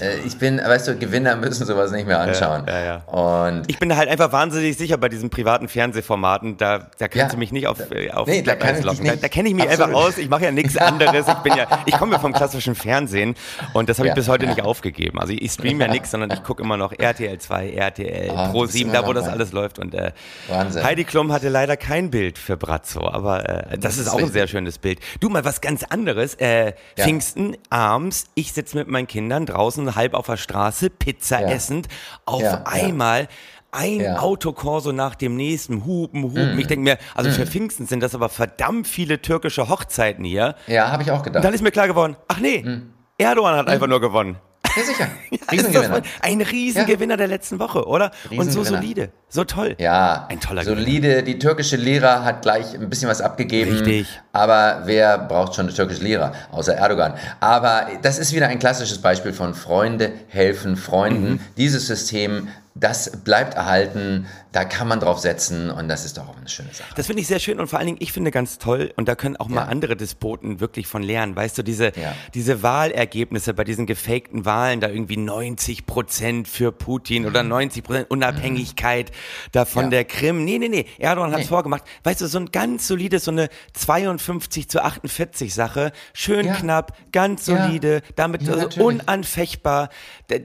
Äh, 0.00 0.18
ich 0.26 0.38
bin, 0.38 0.58
weißt 0.58 0.88
du, 0.88 0.96
Gewinner 0.96 1.36
müssen 1.36 1.66
sowas 1.66 1.90
nicht 1.92 2.06
mehr 2.06 2.20
anschauen. 2.20 2.64
Ja, 2.66 2.78
ja, 2.78 2.84
ja. 2.84 2.96
Und 3.06 3.64
ich 3.68 3.78
bin 3.78 3.96
halt 3.96 4.08
einfach 4.08 4.32
wahnsinnig 4.32 4.76
sicher 4.76 4.96
bei 4.98 5.08
diesen 5.08 5.30
privaten 5.30 5.68
Fernsehformaten, 5.68 6.56
da, 6.56 6.90
da 6.98 7.08
kannst 7.08 7.34
du 7.34 7.38
mich 7.38 7.52
nicht 7.52 7.66
auf, 7.66 7.90
äh, 7.90 8.10
auf 8.10 8.26
nee, 8.26 8.42
da, 8.42 8.56
kann 8.56 8.82
locken. 8.82 9.06
Da, 9.06 9.16
da 9.16 9.28
kenne 9.28 9.48
ich 9.48 9.54
mich 9.54 9.64
Absolut. 9.64 9.88
einfach 9.88 10.00
aus, 10.00 10.18
ich 10.18 10.28
mache 10.28 10.44
ja 10.44 10.52
nichts 10.52 10.76
anderes. 10.76 11.28
Ich 11.28 11.34
bin 11.34 11.54
ja, 11.56 11.66
ich 11.86 11.96
komme 11.96 12.12
ja 12.12 12.18
vom 12.18 12.32
klassischen 12.32 12.74
Fernsehen 12.74 13.34
und 13.72 13.88
das 13.88 13.98
habe 13.98 14.08
ich 14.08 14.14
bis 14.14 14.28
heute 14.28 14.46
nicht 14.46 14.62
aufgegeben. 14.62 15.20
Also 15.20 15.32
ich 15.32 15.52
streame 15.52 15.84
ja 15.84 15.90
nichts, 15.90 16.10
sondern 16.10 16.30
ich 16.30 16.42
gucke 16.42 16.62
immer 16.62 16.76
noch 16.76 16.92
RTL 16.92 17.38
2, 17.38 17.70
RTL, 17.70 18.30
oh, 18.30 18.50
Pro 18.50 18.66
7, 18.66 18.92
da 18.92 19.06
wo 19.06 19.12
das 19.12 19.28
alles 19.28 19.52
läuft. 19.52 19.78
Und 19.78 19.94
äh, 19.94 20.12
Heidi 20.50 21.04
Klum 21.04 21.32
hatte 21.32 21.48
leider 21.48 21.76
kein 21.76 22.10
Bild 22.10 22.38
für 22.38 22.56
Brazzo, 22.56 23.08
aber 23.08 23.48
äh, 23.48 23.78
das, 23.78 23.96
das, 23.96 23.98
ist 23.98 24.08
auch 24.08 24.14
richtig. 24.14 24.30
ein 24.30 24.32
sehr 24.32 24.46
schönes 24.48 24.78
Bild. 24.78 25.00
Du 25.20 25.28
mal 25.28 25.44
was 25.44 25.60
ganz 25.60 25.84
anderes. 25.84 26.34
Äh, 26.34 26.72
Pfingsten, 26.96 27.56
abends, 27.70 28.26
ich 28.34 28.52
sitze 28.52 28.76
mit 28.76 28.88
meinen 28.88 29.06
Kindern 29.06 29.46
draußen 29.46 29.83
halb 29.94 30.14
auf 30.14 30.26
der 30.26 30.36
Straße, 30.36 30.90
Pizza 30.90 31.40
ja. 31.40 31.48
essend, 31.48 31.88
auf 32.24 32.42
ja, 32.42 32.62
einmal 32.64 33.28
ein 33.74 34.00
ja. 34.00 34.18
Autokorso 34.20 34.92
nach 34.92 35.16
dem 35.16 35.36
nächsten, 35.36 35.84
hupen, 35.84 36.22
hupen. 36.22 36.56
Mm. 36.56 36.58
Ich 36.58 36.68
denke 36.68 36.84
mir, 36.84 36.98
also 37.14 37.30
mm. 37.30 37.32
für 37.32 37.46
Pfingsten 37.46 37.86
sind 37.86 38.02
das 38.02 38.14
aber 38.14 38.28
verdammt 38.28 38.86
viele 38.86 39.20
türkische 39.20 39.68
Hochzeiten 39.68 40.24
hier. 40.24 40.54
Ja, 40.68 40.92
habe 40.92 41.02
ich 41.02 41.10
auch 41.10 41.22
gedacht. 41.22 41.36
Und 41.40 41.44
dann 41.44 41.54
ist 41.54 41.62
mir 41.62 41.72
klar 41.72 41.88
geworden, 41.88 42.16
ach 42.28 42.38
nee, 42.38 42.62
mm. 42.62 42.92
Erdogan 43.18 43.56
hat 43.56 43.68
einfach 43.68 43.88
nur 43.88 44.00
gewonnen. 44.00 44.36
Ja, 44.76 44.82
sicher. 44.82 45.08
Riesengewinner. 45.52 46.02
ein 46.20 46.40
Riesengewinner 46.40 47.14
ja. 47.14 47.18
der 47.18 47.28
letzten 47.28 47.58
Woche, 47.58 47.86
oder? 47.86 48.10
Und 48.36 48.50
so 48.50 48.64
solide, 48.64 49.10
so 49.28 49.44
toll. 49.44 49.76
Ja, 49.78 50.26
ein 50.28 50.40
toller 50.40 50.64
solide. 50.64 51.08
Gewinner. 51.08 51.22
Die 51.22 51.38
türkische 51.38 51.76
Lira 51.76 52.24
hat 52.24 52.42
gleich 52.42 52.74
ein 52.74 52.88
bisschen 52.88 53.08
was 53.08 53.20
abgegeben. 53.20 53.72
Richtig. 53.72 54.08
Aber 54.32 54.82
wer 54.84 55.18
braucht 55.18 55.54
schon 55.54 55.66
eine 55.66 55.74
türkische 55.74 56.02
Lira, 56.02 56.32
außer 56.50 56.74
Erdogan? 56.74 57.14
Aber 57.40 57.86
das 58.02 58.18
ist 58.18 58.32
wieder 58.34 58.48
ein 58.48 58.58
klassisches 58.58 58.98
Beispiel 58.98 59.32
von 59.32 59.54
Freunde 59.54 60.12
helfen 60.28 60.76
Freunden. 60.76 61.32
Mhm. 61.32 61.40
Dieses 61.56 61.86
System 61.86 62.48
das 62.76 63.22
bleibt 63.22 63.54
erhalten, 63.54 64.26
da 64.50 64.64
kann 64.64 64.88
man 64.88 64.98
drauf 64.98 65.20
setzen 65.20 65.70
und 65.70 65.88
das 65.88 66.04
ist 66.04 66.16
doch 66.16 66.28
auch 66.28 66.36
eine 66.36 66.48
schöne 66.48 66.72
Sache. 66.72 66.92
Das 66.96 67.06
finde 67.06 67.22
ich 67.22 67.28
sehr 67.28 67.38
schön 67.38 67.60
und 67.60 67.68
vor 67.68 67.78
allen 67.78 67.86
Dingen, 67.86 67.98
ich 68.00 68.12
finde 68.12 68.32
ganz 68.32 68.58
toll 68.58 68.92
und 68.96 69.08
da 69.08 69.14
können 69.14 69.36
auch 69.36 69.48
ja. 69.48 69.54
mal 69.54 69.62
andere 69.64 69.96
Despoten 69.96 70.58
wirklich 70.58 70.88
von 70.88 71.02
lernen. 71.02 71.36
Weißt 71.36 71.56
du, 71.56 71.62
diese, 71.62 71.92
ja. 71.96 72.14
diese 72.34 72.62
Wahlergebnisse 72.64 73.54
bei 73.54 73.62
diesen 73.62 73.86
gefakten 73.86 74.44
Wahlen, 74.44 74.80
da 74.80 74.88
irgendwie 74.88 75.16
90 75.16 75.86
Prozent 75.86 76.48
für 76.48 76.72
Putin 76.72 77.22
mhm. 77.22 77.28
oder 77.28 77.44
90 77.44 77.84
Prozent 77.84 78.10
Unabhängigkeit 78.10 79.10
mhm. 79.10 79.48
da 79.52 79.64
von 79.64 79.84
ja. 79.84 79.90
der 79.90 80.04
Krim. 80.04 80.44
Nee, 80.44 80.58
nee, 80.58 80.68
nee, 80.68 80.86
Erdogan 80.98 81.30
hat 81.30 81.40
es 81.40 81.46
nee. 81.46 81.48
vorgemacht. 81.50 81.84
Weißt 82.02 82.20
du, 82.20 82.26
so 82.26 82.38
ein 82.38 82.50
ganz 82.50 82.88
solides, 82.88 83.24
so 83.24 83.30
eine 83.30 83.50
52 83.74 84.68
zu 84.68 84.82
48 84.82 85.54
Sache, 85.54 85.92
schön 86.12 86.52
knapp, 86.52 86.96
ganz 87.12 87.44
solide, 87.44 88.02
damit 88.16 88.48
also 88.48 88.82
unanfechtbar. 88.82 89.90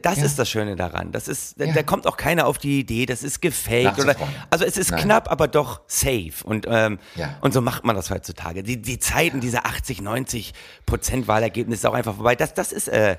Das 0.01 0.17
ist 0.17 0.37
das 0.37 0.49
Schöne 0.49 0.75
daran. 0.75 1.11
Das 1.11 1.27
ist, 1.27 1.55
da 1.57 1.83
kommt 1.83 2.05
auch 2.05 2.17
keiner 2.17 2.47
auf 2.47 2.57
die 2.57 2.79
Idee, 2.79 3.05
das 3.05 3.23
ist 3.23 3.41
gefaked. 3.41 3.99
Oder, 3.99 4.15
also 4.49 4.65
es 4.65 4.77
ist 4.77 4.91
Nein. 4.91 5.03
knapp, 5.03 5.31
aber 5.31 5.47
doch 5.47 5.81
safe. 5.87 6.33
Und, 6.43 6.65
ähm, 6.69 6.99
ja. 7.15 7.37
und 7.41 7.53
so 7.53 7.61
macht 7.61 7.85
man 7.85 7.95
das 7.95 8.09
heutzutage. 8.09 8.63
Die, 8.63 8.81
die 8.81 8.99
Zeiten 8.99 9.37
ja. 9.37 9.41
dieser 9.41 9.65
80, 9.65 10.01
90 10.01 10.53
Prozent 10.85 11.27
Wahlergebnisse 11.27 11.89
auch 11.89 11.93
einfach 11.93 12.15
vorbei. 12.15 12.35
Das, 12.35 12.53
das 12.53 12.73
ist, 12.73 12.89
äh, 12.89 13.17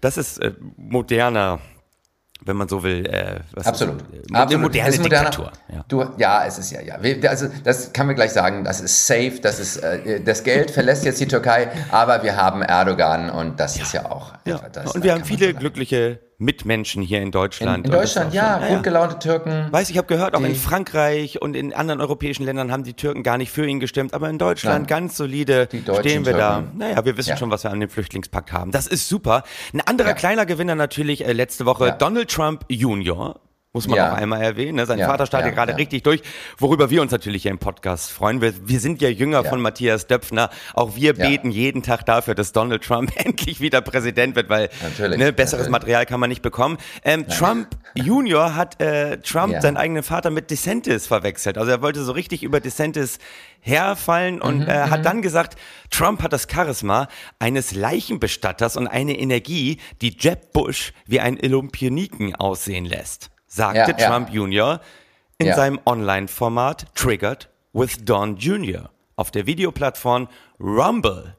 das 0.00 0.16
ist 0.16 0.38
äh, 0.38 0.52
moderner 0.76 1.60
wenn 2.44 2.56
man 2.56 2.68
so 2.68 2.82
will. 2.82 3.06
Äh, 3.06 3.40
was 3.52 3.66
Absolut. 3.66 4.02
Ist, 4.02 4.30
äh, 4.30 4.34
Absolut. 4.34 4.62
moderne 4.62 4.98
Diktatur. 4.98 5.52
Ja. 5.72 5.84
Du, 5.88 6.04
ja, 6.18 6.44
es 6.46 6.58
ist 6.58 6.70
ja, 6.70 6.80
ja. 6.80 6.98
Also 7.28 7.48
das 7.64 7.92
kann 7.92 8.06
man 8.06 8.16
gleich 8.16 8.32
sagen, 8.32 8.64
das 8.64 8.80
ist 8.80 9.06
safe, 9.06 9.40
das 9.40 9.58
ist, 9.60 9.76
äh, 9.76 10.20
das 10.20 10.42
Geld 10.42 10.70
verlässt 10.70 11.04
jetzt 11.04 11.20
die 11.20 11.28
Türkei, 11.28 11.68
aber 11.90 12.22
wir 12.22 12.36
haben 12.36 12.62
Erdogan 12.62 13.30
und 13.30 13.58
das 13.60 13.76
ja. 13.76 13.82
ist 13.82 13.92
ja 13.92 14.10
auch. 14.10 14.32
Ja. 14.44 14.60
Das, 14.72 14.94
und 14.94 15.04
wir 15.04 15.12
haben 15.12 15.24
viele 15.24 15.54
glückliche 15.54 16.20
Mitmenschen 16.42 17.02
hier 17.02 17.22
in 17.22 17.30
Deutschland. 17.30 17.86
In, 17.86 17.92
in 17.92 17.98
Deutschland, 17.98 18.34
ja, 18.34 18.60
ja, 18.60 18.74
gut 18.74 18.82
gelaunte 18.82 19.18
Türken. 19.18 19.68
Weiß 19.70 19.90
ich 19.90 19.96
habe 19.96 20.06
gehört, 20.06 20.34
auch 20.34 20.42
in 20.42 20.54
Frankreich 20.54 21.40
und 21.40 21.54
in 21.54 21.72
anderen 21.72 22.00
europäischen 22.00 22.44
Ländern 22.44 22.70
haben 22.72 22.84
die 22.84 22.94
Türken 22.94 23.22
gar 23.22 23.38
nicht 23.38 23.50
für 23.50 23.66
ihn 23.66 23.80
gestimmt, 23.80 24.14
aber 24.14 24.28
in 24.28 24.38
Deutschland 24.38 24.80
Nein. 24.80 24.86
ganz 24.86 25.16
solide 25.16 25.68
stehen 25.68 25.84
wir 25.86 26.02
Türken. 26.02 26.38
da. 26.38 26.64
Naja, 26.74 27.04
wir 27.04 27.16
wissen 27.16 27.30
ja. 27.30 27.36
schon, 27.36 27.50
was 27.50 27.64
wir 27.64 27.70
an 27.70 27.80
dem 27.80 27.88
Flüchtlingspakt 27.88 28.52
haben. 28.52 28.70
Das 28.72 28.86
ist 28.86 29.08
super. 29.08 29.44
Ein 29.72 29.80
anderer 29.82 30.08
ja. 30.08 30.14
kleiner 30.14 30.46
Gewinner 30.46 30.74
natürlich 30.74 31.24
äh, 31.24 31.32
letzte 31.32 31.66
Woche, 31.66 31.94
Donald 31.98 32.30
Trump 32.30 32.64
Jr 32.68 33.40
muss 33.74 33.88
man 33.88 33.96
ja. 33.96 34.12
auch 34.12 34.16
einmal 34.16 34.42
erwähnen. 34.42 34.76
Ne? 34.76 34.84
Sein 34.84 34.98
ja, 34.98 35.06
Vater 35.06 35.24
startet 35.24 35.50
ja, 35.50 35.54
gerade 35.54 35.78
richtig 35.78 36.02
durch, 36.02 36.20
worüber 36.58 36.90
wir 36.90 37.00
uns 37.00 37.10
natürlich 37.10 37.42
hier 37.42 37.50
im 37.50 37.58
Podcast 37.58 38.10
freuen. 38.10 38.42
Wir, 38.42 38.52
wir 38.68 38.80
sind 38.80 39.00
ja 39.00 39.08
Jünger 39.08 39.44
von 39.44 39.62
Matthias 39.62 40.06
Döpfner. 40.06 40.50
Auch 40.74 40.94
wir 40.94 41.14
beten 41.14 41.50
jeden 41.50 41.82
Tag 41.82 42.04
dafür, 42.04 42.34
dass 42.34 42.52
Donald 42.52 42.84
Trump 42.84 43.12
endlich 43.16 43.62
wieder 43.62 43.80
Präsident 43.80 44.36
wird, 44.36 44.50
weil 44.50 44.68
ne, 44.98 45.32
besseres 45.32 45.52
natürlich. 45.52 45.70
Material 45.70 46.04
kann 46.06 46.20
man 46.20 46.28
nicht 46.28 46.42
bekommen. 46.42 46.76
Ähm, 47.02 47.26
Trump 47.28 47.68
Junior 47.94 48.54
hat 48.54 48.78
äh, 48.82 49.18
Trump 49.18 49.62
seinen 49.62 49.78
eigenen 49.78 50.02
Vater 50.02 50.28
mit 50.28 50.50
DeSantis 50.50 51.06
verwechselt. 51.06 51.56
Also 51.56 51.70
er 51.70 51.80
wollte 51.80 52.02
so 52.02 52.12
richtig 52.12 52.42
über 52.42 52.60
DeSantis 52.60 53.18
herfallen 53.60 54.42
und 54.42 54.60
mhm, 54.60 54.68
äh, 54.68 54.80
hat 54.82 55.00
mhm. 55.00 55.04
dann 55.04 55.22
gesagt, 55.22 55.58
Trump 55.88 56.22
hat 56.22 56.34
das 56.34 56.46
Charisma 56.50 57.08
eines 57.38 57.74
Leichenbestatters 57.74 58.76
und 58.76 58.86
eine 58.86 59.18
Energie, 59.18 59.78
die 60.02 60.14
Jeb 60.18 60.52
Bush 60.52 60.92
wie 61.06 61.20
ein 61.20 61.38
Olympioniken 61.42 62.34
aussehen 62.34 62.84
lässt 62.84 63.32
sagte 63.52 63.94
ja, 63.98 64.08
Trump. 64.08 64.30
Jr. 64.32 64.80
in 65.38 65.52
seinem 65.52 65.80
Online-Format 65.84 66.94
Triggered 66.94 67.50
with 67.72 68.04
Don 68.04 68.36
Jr. 68.36 68.90
auf 69.16 69.30
der 69.30 69.46
Videoplattform 69.46 70.28
Rumble. 70.58 71.36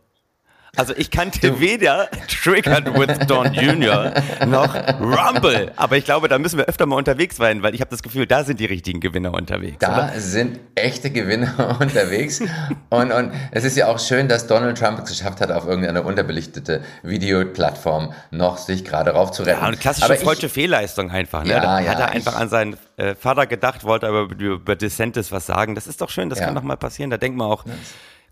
Also 0.76 0.96
ich 0.98 1.12
kannte 1.12 1.60
weder 1.60 2.10
Triggered 2.28 2.98
with 2.98 3.28
Don 3.28 3.54
Jr. 3.54 4.12
noch 4.48 4.74
Rumble. 5.00 5.72
Aber 5.76 5.98
ich 5.98 6.04
glaube, 6.06 6.28
da 6.28 6.40
müssen 6.40 6.58
wir 6.58 6.66
öfter 6.66 6.88
mal 6.88 6.96
unterwegs 6.96 7.36
sein, 7.38 7.62
weil 7.62 7.76
ich 7.76 7.82
habe 7.82 7.92
das 7.92 8.02
Gefühl, 8.02 8.26
da 8.26 8.44
sind 8.44 8.60
die 8.60 8.66
richtigen 8.66 9.00
Gewinner 9.00 9.36
unterwegs. 9.36 9.78
Da 9.80 9.94
oder? 9.94 10.20
sind 10.20 10.60
echte 10.74 11.12
Gewinner 11.12 11.78
unterwegs. 11.80 12.42
Und, 12.90 13.12
und 13.12 13.32
es 13.52 13.66
ist 13.66 13.78
ja 13.78 13.86
auch 13.86 14.00
schön, 14.00 14.28
dass 14.28 14.48
Donald 14.48 14.76
Trump 14.80 14.98
es 15.04 15.10
geschafft 15.12 15.42
hat, 15.42 15.52
auf 15.52 15.68
irgendeine 15.68 16.02
unterbelichtete 16.02 16.84
Videoplattform 17.04 18.12
noch 18.32 18.58
sich 18.58 18.84
gerade 18.84 19.12
raufzuretten. 19.12 19.62
Ja, 19.62 19.68
eine 19.68 19.78
klassische 19.78 20.06
Aber 20.06 20.16
ich- 20.16 20.24
deutsche 20.24 20.50
Fehlleistung 20.50 21.12
einfach. 21.12 21.44
Ne? 21.44 21.52
Ja, 21.52 21.60
da 21.60 21.80
ja, 21.82 21.92
hat 21.92 22.00
er 22.00 22.08
ich- 22.10 22.16
einfach 22.16 22.36
an 22.36 22.50
seinen 22.50 22.78
äh, 22.98 23.14
Vater 23.14 23.46
gedacht, 23.46 23.84
wollte 23.84 24.08
aber 24.08 24.22
über, 24.24 24.36
über 24.56 24.76
DeSantis 24.76 25.32
was 25.32 25.46
sagen. 25.46 25.76
Das 25.76 25.86
ist 25.86 26.02
doch 26.02 26.10
schön, 26.10 26.32
das 26.32 26.40
Ja. 26.40 26.46
kann 26.46 26.56
doch 26.56 26.64
mal 26.64 26.78
passieren. 26.78 27.12
Da 27.12 27.18
denkt 27.18 27.38
man 27.38 27.48
auch, 27.52 27.64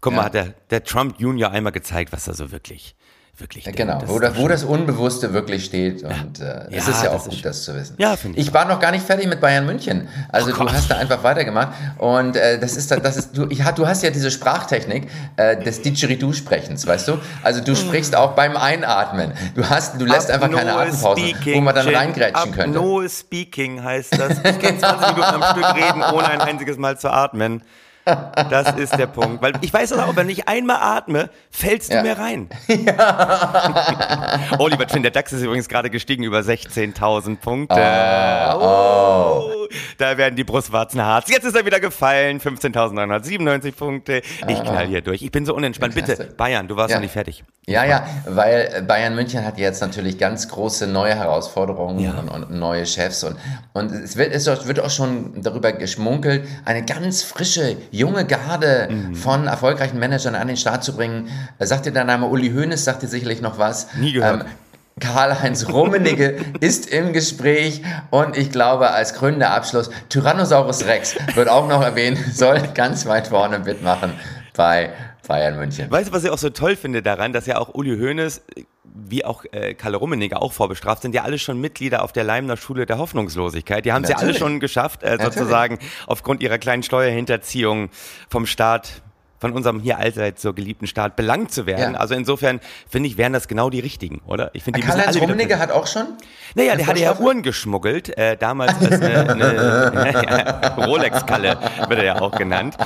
guck 0.02 0.14
mal, 0.14 0.20
Ja. 0.20 0.26
hat 0.26 0.34
der, 0.34 0.54
der 0.70 0.84
Trump 0.84 1.20
Junior 1.20 1.52
einmal 1.52 1.72
gezeigt, 1.72 2.12
was 2.12 2.28
er 2.28 2.34
so 2.34 2.52
wirklich, 2.52 2.96
wirklich 3.38 3.64
denkt. 3.64 3.78
Genau, 3.78 4.00
Das 4.00 4.10
wo 4.10 4.20
das, 4.20 4.38
wo 4.38 4.48
das 4.48 4.64
Unbewusste 4.64 5.34
wirklich 5.34 5.64
steht. 5.66 6.04
Und 6.04 6.40
äh, 6.42 6.68
es 6.72 6.86
Ja, 6.88 6.92
ist 6.94 7.04
ja 7.04 7.12
auch 7.12 7.24
gut, 7.24 7.44
das 7.46 7.64
zu 7.64 7.74
wissen. 7.74 7.96
Ja, 7.98 8.16
finde 8.16 8.40
ich 8.40 8.48
Ich 8.48 8.54
war 8.54 8.66
noch 8.66 8.80
gar 8.80 8.92
nicht 8.92 9.06
fertig 9.06 9.28
mit 9.28 9.40
Bayern 9.42 9.66
München. 9.66 10.08
Also 10.30 10.50
Oh 10.50 10.52
du 10.54 10.58
Gott. 10.60 10.74
hast 10.74 10.92
da 10.92 10.98
einfach 10.98 11.24
weitergemacht. 11.24 11.70
Und 11.98 12.36
äh, 12.36 12.60
das 12.60 12.76
ist, 12.78 12.92
das 12.92 13.18
ist 13.18 13.36
du, 13.38 13.48
ich, 13.50 13.64
du 13.64 13.88
hast 13.88 14.04
ja 14.04 14.10
diese 14.12 14.30
Sprachtechnik 14.32 15.08
äh, 15.38 15.58
des 15.64 15.82
Didgeridoo-Sprechens, 15.82 16.86
weißt 16.86 17.08
du? 17.08 17.18
Also 17.42 17.62
du 17.64 17.76
sprichst 17.76 18.16
auch 18.16 18.34
beim 18.34 18.58
Einatmen. 18.58 19.34
Du 19.56 19.68
hast, 19.70 20.00
du 20.00 20.06
lässt 20.06 20.30
einfach 20.30 20.52
keine 20.52 20.72
Apnoe 20.74 20.82
Atempause, 21.14 21.34
wo 21.56 21.62
man 21.62 21.74
dann 21.76 21.88
Jim. 21.88 21.96
reingrätschen 21.96 22.52
könnte. 22.52 22.78
Apnoe 22.80 23.10
Speaking 23.10 23.82
heißt 23.84 24.20
das. 24.20 24.38
Ich 24.40 24.60
kann 24.60 24.78
20 24.78 25.16
Minuten 25.16 25.42
am 25.42 25.44
Stück 25.56 25.76
reden, 25.76 26.04
ohne 26.14 26.28
ein 26.30 26.42
einziges 26.42 26.78
Mal 26.78 27.00
zu 27.00 27.10
atmen. 27.12 27.64
Das 28.06 28.74
ist 28.78 28.98
der 28.98 29.08
Punkt. 29.08 29.42
Weil 29.42 29.54
ich 29.62 29.74
weiß 29.74 29.94
auch, 29.94 30.16
wenn 30.16 30.30
ich 30.30 30.48
einmal 30.48 30.78
atme, 30.82 31.30
fällst 31.50 31.92
du 31.92 31.96
Ja. 31.96 32.04
mir 32.04 32.18
rein. 32.18 32.50
oh, 34.60 34.68
lieber 34.68 34.88
Twin, 34.88 35.04
der 35.04 35.12
DAX 35.12 35.34
ist 35.34 35.42
übrigens 35.44 35.68
gerade 35.68 35.90
gestiegen 35.90 36.24
über 36.24 36.40
16.000 36.40 37.38
Punkte. 37.38 37.76
Oh. 38.60 39.52
Da 39.98 40.18
werden 40.18 40.36
die 40.36 40.44
Brustwarzen 40.44 41.02
hart. 41.02 41.30
Jetzt 41.30 41.46
ist 41.46 41.56
er 41.56 41.66
wieder 41.66 41.80
gefallen. 41.80 42.40
15.997 42.40 43.72
Punkte. 43.74 44.22
Ich 44.48 44.62
knall 44.64 44.88
hier 44.88 45.02
durch. 45.02 45.22
Ich 45.22 45.32
bin 45.32 45.46
so 45.46 45.56
unentspannt. 45.56 45.96
Bitte. 45.96 46.34
Bayern, 46.38 46.68
du 46.68 46.76
warst 46.76 46.90
Ja. 46.92 46.98
noch 46.98 47.02
nicht 47.04 47.14
fertig. 47.14 47.44
Ja, 47.68 47.86
ja, 47.86 48.04
weil 48.26 48.84
Bayern 48.88 49.14
München 49.16 49.46
hat 49.46 49.60
jetzt 49.60 49.82
natürlich 49.82 50.18
ganz 50.18 50.48
große 50.50 50.88
neue 50.88 51.16
Herausforderungen 51.16 52.00
Ja. 52.00 52.12
und, 52.20 52.28
und 52.30 52.52
neue 52.52 52.86
Chefs 52.88 53.24
und, 53.24 53.38
und 53.74 53.92
es, 53.92 54.18
wird, 54.18 54.34
es 54.34 54.48
wird 54.68 54.80
auch 54.80 54.90
schon 54.90 55.42
darüber 55.44 55.72
geschmunkelt, 55.72 56.48
eine 56.66 56.84
ganz 56.84 57.22
frische, 57.22 57.78
junge 57.92 58.26
Garde 58.26 58.88
Mhm. 58.92 59.16
von 59.16 59.48
erfolgreichen 59.48 60.00
Managern 60.00 60.34
an 60.36 60.48
den 60.48 60.58
Start 60.58 60.84
zu 60.84 60.96
bringen. 60.96 61.30
Äh, 61.60 61.66
Sagt 61.68 61.86
dir 61.86 61.92
der 61.92 62.04
Name 62.06 62.26
Uli 62.28 62.52
Hoeneß, 62.52 62.84
sagt 62.84 63.04
dir 63.04 63.08
sicherlich 63.08 63.42
noch 63.42 63.58
was. 63.60 63.94
Nie 63.96 64.14
gehört. 64.14 64.46
Karl-Heinz 65.00 65.68
Rummenigge 65.70 66.38
ist 66.60 66.90
im 66.90 67.14
Gespräch 67.14 67.82
und 68.10 68.38
ich 68.38 68.52
glaube, 68.52 68.92
als 68.92 69.14
krönender 69.14 69.52
Abschluss, 69.52 69.90
Tyrannosaurus 70.10 70.86
Rex 70.86 71.16
wird 71.36 71.50
auch 71.50 71.68
noch 71.68 71.82
erwähnt, 71.82 72.18
soll 72.34 72.62
ganz 72.74 73.06
weit 73.06 73.28
vorne 73.28 73.60
mitmachen 73.60 74.14
bei 74.56 74.90
Bayern 75.28 75.56
München. 75.56 75.90
Weißt 75.90 76.10
du, 76.10 76.14
was 76.14 76.26
ich 76.26 76.30
auch 76.30 76.38
so 76.38 76.50
toll 76.50 76.76
finde 76.76 77.02
daran, 77.02 77.32
dass 77.32 77.46
ja 77.46 77.58
auch 77.58 77.74
Uli 77.74 77.98
Hoeneß 77.98 78.42
wie 78.94 79.26
auch 79.26 79.46
äh, 79.52 79.74
Kalle 79.74 79.98
Rummenigge 79.98 80.42
auch 80.42 80.54
vorbestraft 80.54 81.02
sind, 81.02 81.16
ja 81.16 81.24
alle 81.24 81.40
schon 81.40 81.60
Mitglieder 81.60 82.04
auf 82.04 82.12
der 82.12 82.24
Leimner 82.24 82.58
Schule 82.58 82.86
der 82.86 82.98
Hoffnungslosigkeit. 82.98 83.86
Die 83.86 83.92
haben 83.92 84.04
es 84.04 84.10
ja 84.10 84.18
alle 84.18 84.34
schon 84.34 84.60
geschafft, 84.60 85.04
äh, 85.04 85.18
sozusagen 85.22 85.80
aufgrund 86.08 86.42
ihrer 86.42 86.58
kleinen 86.58 86.84
Steuerhinterziehung 86.84 87.90
vom 88.30 88.46
Staat 88.46 89.02
von 89.42 89.54
unserem 89.54 89.80
hier 89.80 89.98
allseits 89.98 90.42
so 90.44 90.54
geliebten 90.54 90.86
Staat 90.86 91.16
belangt 91.16 91.52
zu 91.52 91.66
werden. 91.66 91.96
Ja. 91.96 92.00
Also 92.00 92.14
insofern 92.14 92.62
finde 92.88 93.10
ich, 93.10 93.18
wären 93.18 93.34
das 93.34 93.48
genau 93.48 93.72
die 93.72 93.80
richtigen, 93.80 94.22
oder? 94.28 94.52
Ich 94.54 94.64
finde, 94.64 94.80
die 94.80 94.86
Karl-Heinz 94.86 95.20
Rummenigge 95.20 95.58
hat 95.58 95.72
auch 95.72 95.88
schon? 95.88 96.06
Naja, 96.54 96.76
der 96.76 96.86
hatte 96.86 97.00
ja? 97.02 97.18
Uhren 97.18 97.42
geschmuggelt, 97.42 98.16
äh, 98.18 98.38
damals 98.38 98.76
als 98.80 99.02
eine, 99.02 99.92
eine 99.92 100.76
Rolex-Kalle, 100.86 101.58
wird 101.88 102.00
er 102.00 102.06
ja 102.06 102.22
auch 102.22 102.38
genannt. 102.38 102.78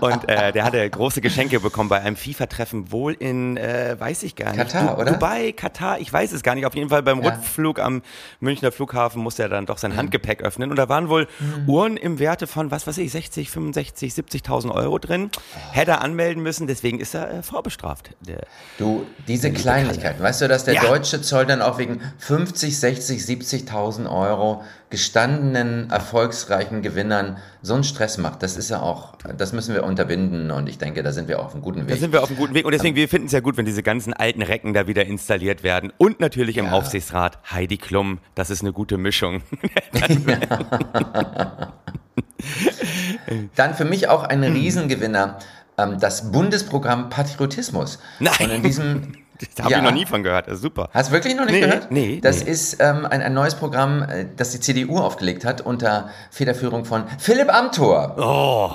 Und 0.00 0.28
äh, 0.28 0.50
der 0.52 0.64
hatte 0.64 0.88
große 0.88 1.20
Geschenke 1.20 1.60
bekommen 1.60 1.90
bei 1.90 2.00
einem 2.00 2.16
FIFA-Treffen, 2.16 2.90
wohl 2.90 3.12
in, 3.12 3.58
äh, 3.58 3.96
weiß 3.98 4.22
ich 4.22 4.34
gar 4.34 4.52
nicht. 4.54 4.72
Katar, 4.72 4.98
oder? 4.98 5.12
Dubai, 5.12 5.52
Katar, 5.52 6.00
ich 6.00 6.10
weiß 6.10 6.32
es 6.32 6.42
gar 6.42 6.54
nicht. 6.54 6.64
Auf 6.64 6.74
jeden 6.74 6.88
Fall 6.88 7.02
beim 7.02 7.22
Ja. 7.22 7.30
Rückflug 7.30 7.80
am 7.80 8.00
Münchner 8.40 8.72
Flughafen 8.72 9.22
musste 9.22 9.42
er 9.42 9.50
dann 9.50 9.66
doch 9.66 9.76
sein 9.76 9.94
Handgepäck 9.94 10.42
öffnen. 10.42 10.70
Und 10.70 10.76
da 10.76 10.88
waren 10.88 11.10
wohl 11.10 11.26
Uhren 11.66 11.98
im 11.98 12.18
Werte 12.18 12.46
von, 12.46 12.70
was 12.70 12.86
weiß 12.86 12.96
ich, 12.98 13.12
60, 13.12 13.50
65, 13.50 14.12
70.000 14.14 14.70
Euro 14.72 14.98
drin. 14.98 15.30
Hätte 15.72 15.97
anmelden 16.00 16.42
müssen, 16.42 16.66
deswegen 16.66 17.00
ist 17.00 17.14
er 17.14 17.30
äh, 17.30 17.42
vorbestraft. 17.42 18.10
Der, 18.26 18.46
Du, 18.78 19.06
diese 19.26 19.52
Kleinigkeiten, 19.52 20.22
weißt 20.22 20.40
du, 20.42 20.48
dass 20.48 20.64
der 20.64 20.74
Ja. 20.74 20.82
deutsche 20.82 21.20
Zoll 21.22 21.46
dann 21.46 21.62
auch 21.62 21.78
wegen 21.78 22.00
50, 22.18 22.78
60, 22.78 23.20
70.000 23.22 24.08
Euro 24.10 24.62
gestandenen, 24.90 25.90
erfolgsreichen 25.90 26.80
Gewinnern 26.82 27.36
so 27.60 27.74
einen 27.74 27.84
Stress 27.84 28.16
macht, 28.18 28.42
das 28.42 28.56
ist 28.56 28.70
ja 28.70 28.80
auch, 28.80 29.16
das 29.36 29.52
müssen 29.52 29.74
wir 29.74 29.82
unterbinden 29.84 30.50
und 30.50 30.68
ich 30.68 30.78
denke, 30.78 31.02
da 31.02 31.12
sind 31.12 31.28
wir 31.28 31.40
auf 31.40 31.52
einem 31.52 31.62
guten 31.62 31.80
Da 31.80 31.88
Weg. 31.88 31.98
sind 32.00 32.12
wir 32.12 32.22
auf 32.22 32.28
einem 32.30 32.38
guten 32.38 32.54
Weg 32.54 32.64
und 32.64 32.72
deswegen, 32.72 32.94
wir 32.96 33.08
finden 33.08 33.26
es 33.26 33.32
ja 33.32 33.40
gut, 33.40 33.56
wenn 33.56 33.66
diese 33.66 33.82
ganzen 33.82 34.12
alten 34.14 34.40
Recken 34.42 34.72
da 34.74 34.86
wieder 34.86 35.04
installiert 35.04 35.62
werden. 35.62 35.92
Und 35.98 36.20
natürlich 36.20 36.56
im 36.56 36.66
Ja. 36.66 36.72
Aufsichtsrat 36.72 37.38
Heidi 37.50 37.76
Klum, 37.76 38.18
das 38.34 38.48
ist 38.50 38.62
eine 38.62 38.72
gute 38.72 38.96
Mischung. 38.96 39.42
Dann 43.56 43.74
für 43.74 43.84
mich 43.84 44.08
auch 44.08 44.22
Hm. 44.22 44.30
ein 44.30 44.44
Riesengewinner, 44.44 45.38
ähm, 45.78 45.98
das 46.00 46.30
Bundesprogramm 46.32 47.08
Patriotismus. 47.08 47.98
Nein. 48.20 48.34
Und 48.40 48.50
in 48.50 48.62
diesem, 48.62 49.12
Da 49.54 49.62
habe 49.64 49.72
Ja. 49.72 49.78
ich 49.78 49.84
noch 49.84 49.92
nie 49.92 50.04
von 50.04 50.24
gehört, 50.24 50.48
das 50.48 50.54
ist 50.56 50.62
super. 50.62 50.88
Hast 50.92 51.10
du 51.10 51.12
wirklich 51.12 51.36
noch 51.36 51.44
nicht 51.44 51.54
Nee, 51.54 51.60
gehört? 51.60 51.92
nee, 51.92 52.20
Das 52.20 52.44
nee. 52.44 52.50
ist 52.50 52.78
ähm, 52.80 53.06
ein, 53.06 53.22
ein 53.22 53.34
neues 53.34 53.54
Programm, 53.54 54.02
äh, 54.02 54.26
das 54.36 54.50
die 54.50 54.58
CDU 54.58 54.98
aufgelegt 54.98 55.44
hat 55.44 55.60
unter 55.60 56.08
Federführung 56.32 56.84
von 56.84 57.04
Philipp 57.18 57.48
Amthor. 57.54 58.16
Oh, 58.18 58.72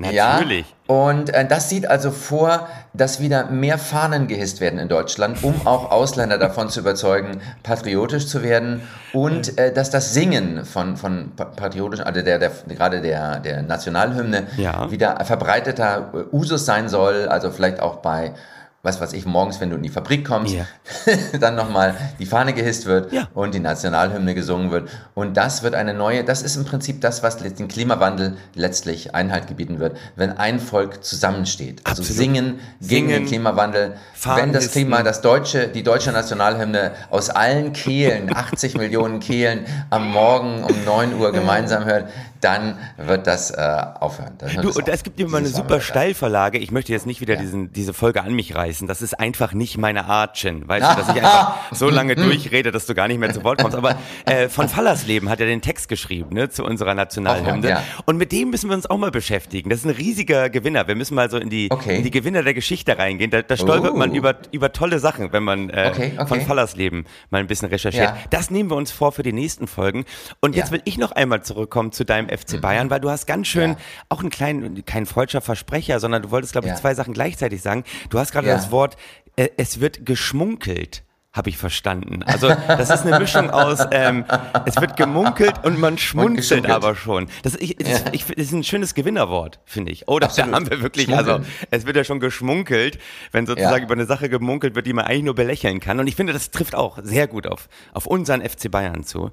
natürlich. 0.00 0.66
Ja, 0.88 0.94
und 0.94 1.32
äh, 1.32 1.46
das 1.46 1.68
sieht 1.68 1.86
also 1.86 2.10
vor, 2.10 2.66
dass 2.94 3.20
wieder 3.20 3.46
mehr 3.46 3.78
Fahnen 3.78 4.26
gehisst 4.26 4.60
werden 4.60 4.78
in 4.80 4.88
Deutschland, 4.88 5.42
um 5.44 5.66
auch 5.66 5.90
Ausländer 5.92 6.38
davon 6.38 6.68
zu 6.68 6.80
überzeugen, 6.80 7.40
patriotisch 7.62 8.26
zu 8.26 8.42
werden 8.42 8.82
und 9.12 9.56
äh, 9.58 9.72
dass 9.72 9.90
das 9.90 10.12
Singen 10.14 10.64
von, 10.64 10.96
von 10.96 11.32
pa- 11.36 11.44
patriotischen, 11.44 12.04
also 12.04 12.22
der, 12.22 12.38
der, 12.38 12.50
gerade 12.68 13.00
der, 13.00 13.38
der 13.40 13.62
Nationalhymne 13.62 14.46
Ja. 14.56 14.90
wieder 14.90 15.24
verbreiteter 15.24 16.10
äh, 16.12 16.34
Usus 16.36 16.64
sein 16.66 16.88
soll, 16.88 17.28
also 17.28 17.50
vielleicht 17.50 17.80
auch 17.80 17.96
bei 17.96 18.32
was 18.82 18.98
weiß 19.00 19.12
ich, 19.12 19.26
morgens, 19.26 19.60
wenn 19.60 19.68
du 19.70 19.76
in 19.76 19.82
die 19.82 19.90
Fabrik 19.90 20.24
kommst, 20.26 20.54
Ja. 20.54 20.64
dann 21.40 21.54
nochmal 21.54 21.94
die 22.18 22.24
Fahne 22.24 22.54
gehisst 22.54 22.86
wird 22.86 23.12
Ja. 23.12 23.28
und 23.34 23.54
die 23.54 23.60
Nationalhymne 23.60 24.34
gesungen 24.34 24.70
wird. 24.70 24.88
Und 25.14 25.36
das 25.36 25.62
wird 25.62 25.74
eine 25.74 25.92
neue, 25.92 26.24
das 26.24 26.40
ist 26.40 26.56
im 26.56 26.64
Prinzip 26.64 27.00
das, 27.02 27.22
was 27.22 27.36
den 27.36 27.68
Klimawandel 27.68 28.36
letztlich 28.54 29.14
Einhalt 29.14 29.48
gebieten 29.48 29.80
wird, 29.80 29.96
wenn 30.16 30.38
ein 30.38 30.60
Volk 30.60 31.04
zusammensteht. 31.04 31.82
Also 31.84 32.02
Absolut. 32.02 32.18
singen 32.22 32.44
gegen 32.80 33.08
Singen, 33.08 33.08
den 33.10 33.26
Klimawandel. 33.26 33.96
Fahnen 34.14 34.42
wenn 34.44 34.52
das. 34.54 34.70
Klima, 34.72 35.02
das 35.02 35.20
deutsche, 35.20 35.68
die 35.68 35.82
deutsche 35.82 36.12
Nationalhymne 36.12 36.92
aus 37.10 37.28
allen 37.28 37.72
Kehlen, 37.74 38.30
80 38.34 38.76
Millionen 38.78 39.20
Kehlen 39.20 39.66
am 39.90 40.10
Morgen 40.10 40.64
um 40.64 40.84
9 40.84 41.18
Uhr 41.18 41.32
gemeinsam 41.32 41.84
hört, 41.84 42.08
dann 42.40 42.78
wird 42.96 43.26
das 43.26 43.50
äh, 43.50 43.56
aufhören. 44.00 44.32
Dann 44.38 44.50
Du, 44.62 44.68
es 44.70 44.76
und 44.76 44.88
es 44.88 45.02
gibt 45.02 45.18
immer 45.20 45.38
eine 45.38 45.48
super. 45.48 45.80
Steilverlage. 45.80 46.58
Ich 46.58 46.70
möchte 46.70 46.92
jetzt 46.92 47.06
nicht 47.06 47.20
wieder 47.20 47.34
Ja. 47.34 47.40
diesen, 47.40 47.72
diese 47.72 47.92
Folge 47.92 48.22
an 48.22 48.32
mich 48.34 48.54
reißen. 48.54 48.86
Das 48.88 49.02
ist 49.02 49.18
einfach 49.18 49.52
nicht 49.52 49.78
meine 49.78 50.06
Art, 50.06 50.34
Chin. 50.36 50.66
Weißt 50.68 50.90
du, 50.92 50.96
dass 51.00 51.08
ich 51.10 51.16
einfach 51.22 51.54
so 51.72 51.88
lange 51.90 52.16
durchrede, 52.16 52.70
dass 52.72 52.86
du 52.86 52.94
gar 52.94 53.08
nicht 53.08 53.18
mehr 53.18 53.32
zu 53.32 53.44
Wort 53.44 53.60
kommst. 53.60 53.76
Aber 53.76 53.96
äh, 54.26 54.48
von 54.48 54.68
Fallersleben 54.70 55.28
hat 55.28 55.40
er 55.40 55.46
den 55.46 55.60
Text 55.62 55.88
geschrieben 55.88 56.34
ne, 56.34 56.48
zu 56.48 56.64
unserer 56.64 56.94
Nationalhymne. 56.94 57.68
ja. 57.68 57.82
Und 58.06 58.16
mit 58.16 58.32
dem 58.32 58.50
müssen 58.50 58.68
wir 58.70 58.74
uns 58.76 58.88
auch 58.88 58.98
mal 58.98 59.10
beschäftigen. 59.10 59.70
Das 59.70 59.80
ist 59.80 59.84
ein 59.86 59.90
riesiger 59.90 60.50
Gewinner. 60.50 60.88
Wir 60.88 60.94
müssen 60.94 61.14
mal 61.14 61.30
so 61.30 61.36
in 61.36 61.50
die, 61.50 61.68
Okay. 61.70 61.96
in 61.96 62.02
die 62.04 62.10
Gewinner 62.10 62.42
der 62.42 62.54
Geschichte 62.54 62.98
reingehen. 62.98 63.30
Da, 63.30 63.42
da 63.42 63.56
stolpert 63.56 63.92
Oh. 63.92 63.96
man 63.96 64.14
über, 64.14 64.36
über 64.52 64.72
tolle 64.72 64.98
Sachen, 64.98 65.32
wenn 65.32 65.42
man 65.42 65.70
äh, 65.70 65.90
Okay, 65.92 66.12
okay. 66.16 66.26
von 66.26 66.40
Fallersleben 66.40 67.04
mal 67.30 67.38
ein 67.38 67.46
bisschen 67.46 67.68
recherchiert. 67.68 68.04
Ja. 68.04 68.16
Das 68.30 68.50
nehmen 68.50 68.70
wir 68.70 68.76
uns 68.76 68.90
vor 68.92 69.12
für 69.12 69.22
die 69.22 69.32
nächsten 69.32 69.66
Folgen. 69.66 70.04
Und 70.40 70.54
jetzt 70.56 70.70
will 70.72 70.80
ich 70.84 70.96
noch 70.98 71.12
einmal 71.12 71.42
zurückkommen 71.42 71.92
zu 71.92 72.04
deinem 72.04 72.28
FC 72.30 72.60
Bayern, 72.60 72.90
weil 72.90 73.00
du 73.00 73.10
hast 73.10 73.26
ganz 73.26 73.46
schön 73.48 73.70
Ja. 73.72 73.76
auch 74.08 74.20
einen 74.20 74.30
kleinen, 74.30 74.84
kein 74.84 75.06
falscher 75.06 75.40
Versprecher, 75.40 76.00
sondern 76.00 76.22
du 76.22 76.30
wolltest, 76.30 76.52
glaube 76.52 76.66
ich, 76.68 76.72
Ja. 76.72 76.78
zwei 76.80 76.94
Sachen 76.94 77.12
gleichzeitig 77.14 77.62
sagen. 77.62 77.84
Du 78.08 78.18
hast 78.18 78.32
gerade 78.32 78.46
das 78.48 78.70
Wort, 78.70 78.96
äh, 79.36 79.48
es 79.56 79.80
wird 79.80 80.06
geschmunkelt 80.06 81.04
habe 81.32 81.48
ich 81.48 81.56
verstanden. 81.56 82.24
Also 82.24 82.48
das 82.48 82.90
ist 82.90 83.06
eine 83.06 83.18
Mischung 83.20 83.50
aus, 83.50 83.78
ähm, 83.92 84.24
es 84.64 84.80
wird 84.80 84.96
gemunkelt 84.96 85.64
und 85.64 85.78
man 85.78 85.96
schmunzelt 85.96 86.64
und 86.64 86.70
aber 86.70 86.96
schon. 86.96 87.28
Das, 87.44 87.54
ich, 87.54 87.76
das, 87.76 87.88
ja. 87.88 88.12
ich, 88.12 88.26
das 88.26 88.36
ist 88.36 88.52
ein 88.52 88.64
schönes 88.64 88.94
Gewinnerwort, 88.94 89.60
finde 89.64 89.92
ich. 89.92 90.08
Oh, 90.08 90.18
da 90.18 90.28
haben 90.28 90.68
wir 90.68 90.82
wirklich, 90.82 91.14
also 91.14 91.40
es 91.70 91.86
wird 91.86 91.96
ja 91.96 92.02
schon 92.02 92.18
geschmunkelt, 92.18 92.98
wenn 93.30 93.46
sozusagen 93.46 93.78
ja. 93.78 93.84
über 93.84 93.94
eine 93.94 94.06
Sache 94.06 94.28
gemunkelt 94.28 94.74
wird, 94.74 94.86
die 94.86 94.92
man 94.92 95.04
eigentlich 95.04 95.22
nur 95.22 95.36
belächeln 95.36 95.78
kann. 95.78 96.00
Und 96.00 96.08
ich 96.08 96.16
finde, 96.16 96.32
das 96.32 96.50
trifft 96.50 96.74
auch 96.74 96.98
sehr 97.00 97.28
gut 97.28 97.46
auf, 97.46 97.68
auf 97.92 98.06
unseren 98.06 98.42
FC 98.42 98.68
Bayern 98.68 99.04
zu. 99.04 99.30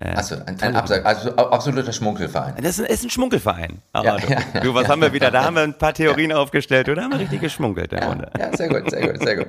Äh, 0.00 0.10
Achso, 0.10 0.36
ein, 0.46 0.60
ein 0.60 0.76
Absag, 0.76 1.04
also 1.04 1.34
absoluter 1.34 1.92
Schmunkelverein. 1.92 2.54
Das 2.62 2.78
ist 2.78 2.84
ein, 2.84 2.86
ist 2.86 3.04
ein 3.04 3.10
Schmunkelverein. 3.10 3.82
Ja, 3.94 4.16
du, 4.16 4.60
du, 4.60 4.74
was 4.74 4.88
haben 4.88 5.02
wir 5.02 5.12
wieder? 5.12 5.32
Da 5.32 5.44
haben 5.44 5.56
wir 5.56 5.62
ein 5.62 5.76
paar 5.76 5.94
Theorien 5.94 6.32
aufgestellt 6.32 6.88
oder 6.88 7.02
haben 7.02 7.10
wir 7.10 7.18
richtig 7.18 7.40
geschmunkelt. 7.40 7.92
Ja, 7.92 8.16
ja, 8.38 8.56
sehr 8.56 8.68
gut, 8.68 8.88
sehr 8.88 9.08
gut, 9.08 9.22
sehr 9.22 9.36
gut. 9.36 9.48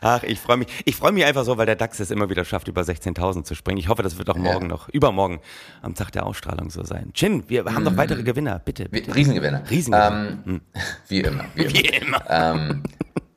Ach, 0.00 0.22
ich 0.24 0.40
freue 0.40 0.56
mich. 0.56 0.68
Ich 0.84 0.96
freue 1.02 1.10
mich 1.10 1.24
einfach 1.24 1.44
so, 1.44 1.58
weil 1.58 1.66
der 1.66 1.74
DAX 1.74 1.98
es 1.98 2.12
immer 2.12 2.30
wieder 2.30 2.44
schafft, 2.44 2.68
über 2.68 2.82
16.000 2.82 3.42
zu 3.42 3.56
springen. 3.56 3.78
Ich 3.78 3.88
hoffe, 3.88 4.04
das 4.04 4.18
wird 4.18 4.30
auch 4.30 4.36
morgen 4.36 4.66
ja. 4.66 4.68
noch, 4.68 4.88
übermorgen 4.88 5.40
am 5.82 5.96
Tag 5.96 6.12
der 6.12 6.24
Ausstrahlung 6.24 6.70
so 6.70 6.84
sein. 6.84 7.12
Chin, 7.12 7.42
wir 7.48 7.64
haben 7.64 7.82
noch 7.82 7.96
weitere 7.96 8.22
Gewinner, 8.22 8.60
bitte. 8.60 8.88
bitte. 8.88 9.12
Riesengewinner. 9.12 9.62
Riesengewinner. 9.68 10.38
Ähm, 10.44 10.44
hm. 10.44 10.60
Wie 11.08 11.20
immer. 11.20 11.44
Wie 11.56 11.62
immer. 11.64 11.74
Wie 11.74 11.86
immer. 11.88 12.22
Ähm, 12.28 12.82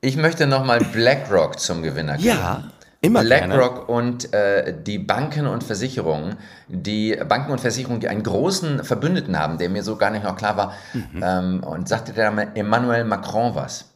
ich 0.00 0.16
möchte 0.16 0.46
nochmal 0.46 0.78
BlackRock 0.78 1.58
zum 1.58 1.82
Gewinner 1.82 2.16
geben. 2.18 2.28
Ja. 2.28 2.62
Immer 3.00 3.22
BlackRock 3.22 3.88
und 3.88 4.32
äh, 4.32 4.72
die 4.84 5.00
Banken 5.00 5.48
und 5.48 5.64
Versicherungen, 5.64 6.36
die 6.68 7.16
Banken 7.28 7.50
und 7.50 7.60
Versicherungen, 7.60 7.98
die 7.98 8.08
einen 8.08 8.22
großen 8.22 8.84
Verbündeten 8.84 9.36
haben, 9.36 9.58
der 9.58 9.70
mir 9.70 9.82
so 9.82 9.96
gar 9.96 10.10
nicht 10.10 10.22
noch 10.22 10.36
klar 10.36 10.56
war, 10.56 10.72
mhm. 10.94 11.20
ähm, 11.20 11.64
und 11.64 11.88
sagte 11.88 12.12
der 12.12 12.32
Emmanuel 12.54 13.02
Macron 13.04 13.56
was? 13.56 13.90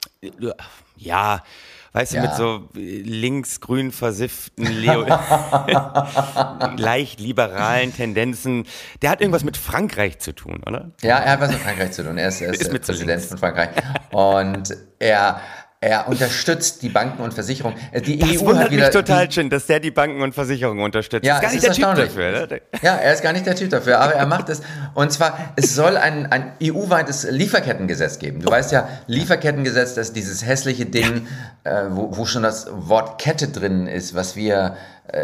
Ja, 0.96 1.42
weißt 1.92 2.14
ja. 2.14 2.22
du, 2.22 2.28
mit 2.28 2.36
so 2.36 2.68
links-grün 2.74 3.92
versifften, 3.92 4.64
Leo 4.64 5.06
leicht 6.76 7.20
liberalen 7.20 7.94
Tendenzen. 7.94 8.66
Der 9.02 9.10
hat 9.10 9.20
irgendwas 9.20 9.44
mit 9.44 9.56
Frankreich 9.56 10.18
zu 10.18 10.34
tun, 10.34 10.62
oder? 10.66 10.90
Ja, 11.02 11.18
er 11.18 11.32
hat 11.32 11.40
was 11.40 11.50
mit 11.50 11.60
Frankreich 11.60 11.92
zu 11.92 12.04
tun. 12.04 12.18
Er 12.18 12.28
ist, 12.28 12.40
er 12.40 12.52
ist, 12.52 12.62
ist 12.62 12.82
Präsident 12.82 13.22
von 13.22 13.38
Frankreich. 13.38 13.70
Und 14.10 14.76
er 14.98 15.40
er 15.82 16.08
unterstützt 16.08 16.82
die 16.82 16.90
Banken 16.90 17.22
und 17.22 17.32
Versicherungen. 17.32 17.78
Äh, 17.90 18.02
die 18.02 18.18
das 18.18 18.28
EU 18.28 18.40
wundert 18.40 18.64
hat 18.64 18.70
wieder, 18.70 18.84
mich 18.84 18.94
total 18.94 19.32
schön, 19.32 19.48
dass 19.48 19.66
der 19.66 19.80
die 19.80 19.90
Banken 19.90 20.20
und 20.20 20.34
Versicherungen 20.34 20.84
unterstützt. 20.84 21.24
Ja, 21.24 21.38
ist 21.38 21.42
gar 21.42 21.52
nicht 21.52 21.64
der 21.64 21.72
Typ 21.72 21.94
dafür. 21.94 22.42
Oder? 22.42 22.60
Ja, 22.82 22.96
er 22.96 23.14
ist 23.14 23.22
gar 23.22 23.32
nicht 23.32 23.46
der 23.46 23.56
Typ 23.56 23.70
dafür, 23.70 23.98
aber 23.98 24.12
er 24.12 24.26
macht 24.26 24.50
es. 24.50 24.60
Und 24.92 25.10
zwar, 25.10 25.54
es 25.56 25.74
soll 25.74 25.96
ein, 25.96 26.30
ein 26.30 26.52
EU-weites 26.62 27.28
Lieferkettengesetz 27.30 28.18
geben. 28.18 28.40
Du 28.40 28.48
oh. 28.48 28.52
weißt 28.52 28.72
ja, 28.72 28.88
Lieferkettengesetz, 29.06 29.94
das 29.94 30.08
ist 30.08 30.16
dieses 30.16 30.44
hässliche 30.44 30.84
Ding, 30.84 31.26
ja. 31.64 31.86
äh, 31.86 31.96
wo, 31.96 32.14
wo 32.14 32.26
schon 32.26 32.42
das 32.42 32.68
Wort 32.70 33.18
Kette 33.18 33.48
drin 33.48 33.86
ist, 33.86 34.14
was 34.14 34.36
wir 34.36 34.76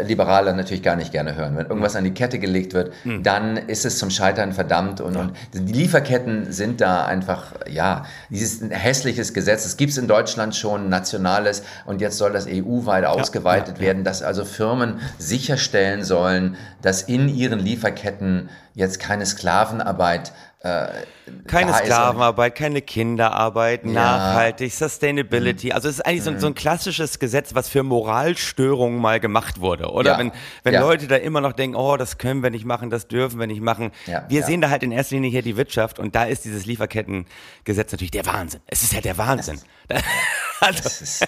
Liberale 0.03 0.53
natürlich 0.53 0.83
gar 0.83 0.95
nicht 0.95 1.11
gerne 1.11 1.35
hören. 1.35 1.57
Wenn 1.57 1.67
irgendwas 1.67 1.95
an 1.95 2.03
die 2.03 2.11
Kette 2.11 2.39
gelegt 2.39 2.73
wird, 2.73 2.91
mhm. 3.03 3.23
dann 3.23 3.57
ist 3.57 3.85
es 3.85 3.97
zum 3.97 4.09
Scheitern 4.09 4.53
verdammt. 4.53 5.01
Und, 5.01 5.15
ja. 5.15 5.21
und 5.21 5.33
die 5.53 5.73
Lieferketten 5.73 6.51
sind 6.51 6.81
da 6.81 7.05
einfach, 7.05 7.53
ja, 7.69 8.05
dieses 8.29 8.69
hässliches 8.69 9.33
Gesetz. 9.33 9.65
Es 9.65 9.77
gibt 9.77 9.91
es 9.91 9.97
in 9.97 10.07
Deutschland 10.07 10.55
schon, 10.55 10.89
nationales, 10.89 11.63
und 11.85 12.01
jetzt 12.01 12.17
soll 12.17 12.33
das 12.33 12.47
EU-weit 12.47 13.03
ja, 13.03 13.09
ausgeweitet 13.09 13.77
ja, 13.77 13.85
werden, 13.85 14.03
dass 14.03 14.23
also 14.23 14.45
Firmen 14.45 14.99
sicherstellen 15.17 16.03
sollen, 16.03 16.55
dass 16.81 17.01
in 17.03 17.29
ihren 17.29 17.59
Lieferketten 17.59 18.49
jetzt 18.73 18.99
keine 18.99 19.25
Sklavenarbeit 19.25 20.29
äh, 20.29 20.31
keine 20.61 21.73
Sklavenarbeit, 21.73 22.55
keine 22.55 22.81
Kinderarbeit, 22.81 23.85
ja. 23.85 23.91
nachhaltig, 23.91 24.73
Sustainability. 24.73 25.71
Also 25.71 25.87
es 25.87 25.95
ist 25.95 26.05
eigentlich 26.05 26.23
so, 26.23 26.37
so, 26.39 26.47
ein 26.47 26.53
mhm. 26.53 26.55
klassisches 26.55 27.19
Gesetz, 27.19 27.53
was 27.53 27.69
für 27.69 27.83
Moralstörungen 27.83 28.99
mal 28.99 29.19
gemacht 29.19 29.59
wurde. 29.59 29.91
Oder 29.91 30.13
ja. 30.13 30.19
wenn, 30.19 30.31
wenn 30.63 30.73
ja. 30.73 30.81
Leute 30.81 31.07
da 31.07 31.15
immer 31.15 31.41
noch 31.41 31.53
denken, 31.53 31.75
oh, 31.75 31.95
das 31.95 32.17
können 32.17 32.41
wir 32.41 32.49
nicht 32.49 32.65
machen, 32.65 32.89
das 32.89 33.07
dürfen 33.07 33.39
wir 33.39 33.47
nicht 33.47 33.61
machen. 33.61 33.91
Wir 34.29 34.43
sehen 34.43 34.61
da 34.61 34.69
halt 34.69 34.81
in 34.81 34.91
erster 34.91 35.15
Linie 35.15 35.29
hier 35.29 35.43
die 35.43 35.57
Wirtschaft 35.57 35.99
und 35.99 36.15
da 36.15 36.23
ist 36.23 36.43
dieses 36.43 36.65
Lieferkettengesetz 36.65 37.91
natürlich 37.91 38.11
der 38.11 38.25
Wahnsinn. 38.25 38.61
Es 38.65 38.81
ist 38.81 38.93
ja 38.93 39.01
der 39.01 39.17
Wahnsinn. 39.17 39.61
also, 40.59 40.83
es 40.85 41.01
ist, 41.01 41.27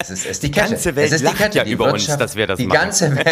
es 0.00 0.10
ist, 0.10 0.24
es 0.24 0.30
ist 0.30 0.42
die, 0.42 0.50
die 0.50 0.58
ganze 0.58 0.96
Welt 0.96 1.12
es 1.12 1.20
ist 1.20 1.30
die 1.30 1.34
Kette, 1.34 1.58
ja 1.58 1.64
über 1.64 1.92
uns, 1.92 2.06
dass 2.06 2.34
wir 2.34 2.46
das 2.46 2.58
die 2.58 2.66
machen. 2.66 2.80
Ganze 2.80 3.14
Welt, 3.16 3.26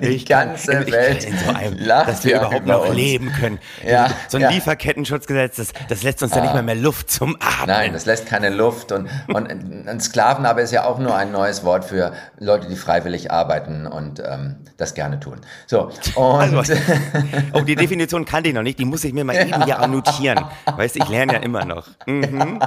die 0.02 0.24
ganze 0.24 0.82
ich, 0.82 0.92
Welt 0.92 1.24
in 1.24 1.38
so 1.38 1.50
einem, 1.50 1.78
lacht 1.78 2.08
dass 2.08 2.24
wir 2.24 2.36
überhaupt 2.36 2.66
noch 2.66 2.86
uns. 2.86 2.96
leben 2.96 3.32
können. 3.32 3.58
Ja, 3.86 4.08
so 4.28 4.38
ein 4.38 4.42
ja. 4.42 4.50
Lieferkettenschutzgesetz, 4.50 5.56
das, 5.56 5.72
das 5.88 6.02
lässt 6.02 6.22
uns 6.22 6.32
ah. 6.32 6.36
ja 6.36 6.42
nicht 6.42 6.50
ah. 6.52 6.54
mehr 6.54 6.62
mehr 6.62 6.74
Luft 6.74 7.10
zum 7.10 7.36
Atmen. 7.36 7.66
Nein, 7.66 7.92
das 7.92 8.06
lässt 8.06 8.26
keine 8.26 8.50
Luft. 8.50 8.92
Und, 8.92 9.08
und 9.28 9.48
ein 9.88 10.00
Sklavenarbe 10.00 10.62
ist 10.62 10.72
ja 10.72 10.84
auch 10.84 10.98
nur 10.98 11.14
ein 11.14 11.30
neues 11.32 11.64
Wort 11.64 11.84
für 11.84 12.12
Leute, 12.38 12.68
die 12.68 12.76
freiwillig 12.76 13.30
arbeiten 13.30 13.86
und 13.86 14.20
ähm, 14.20 14.56
das 14.76 14.94
gerne 14.94 15.20
tun. 15.20 15.40
So, 15.66 15.90
und 16.14 16.56
also, 16.56 16.74
oh, 17.52 17.60
die 17.60 17.76
Definition 17.76 18.24
kannte 18.24 18.48
ich 18.48 18.54
noch 18.54 18.62
nicht, 18.62 18.78
die 18.78 18.84
muss 18.84 19.04
ich 19.04 19.12
mir 19.12 19.24
mal 19.24 19.36
eben 19.36 19.64
hier 19.64 19.78
annotieren. 19.78 20.44
Weißt 20.76 20.96
du, 20.96 21.00
ich 21.00 21.08
lerne 21.08 21.34
ja 21.34 21.38
immer 21.40 21.64
noch. 21.64 21.88
Mhm. 22.06 22.58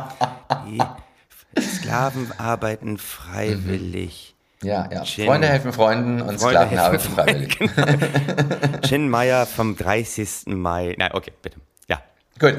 Sklaven 1.60 2.32
arbeiten 2.38 2.98
freiwillig. 2.98 4.36
Ja, 4.64 4.90
ja. 4.92 5.04
Chin, 5.04 5.28
Freunde 5.28 5.48
helfen 5.48 5.72
Freunden 5.72 6.22
und 6.22 6.40
Freunde 6.40 6.68
Sklaven 6.68 6.78
arbeiten 6.80 7.10
freiwillig. 7.10 7.58
Genau. 7.60 8.80
Chin 8.82 9.10
Meyer 9.10 9.46
vom 9.46 9.76
30. 9.76 10.48
Mai. 10.48 10.96
Nein, 10.98 11.12
okay, 11.14 11.32
bitte. 11.42 11.60
Ja. 11.88 12.02
Gut. 12.40 12.56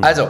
Also, 0.00 0.28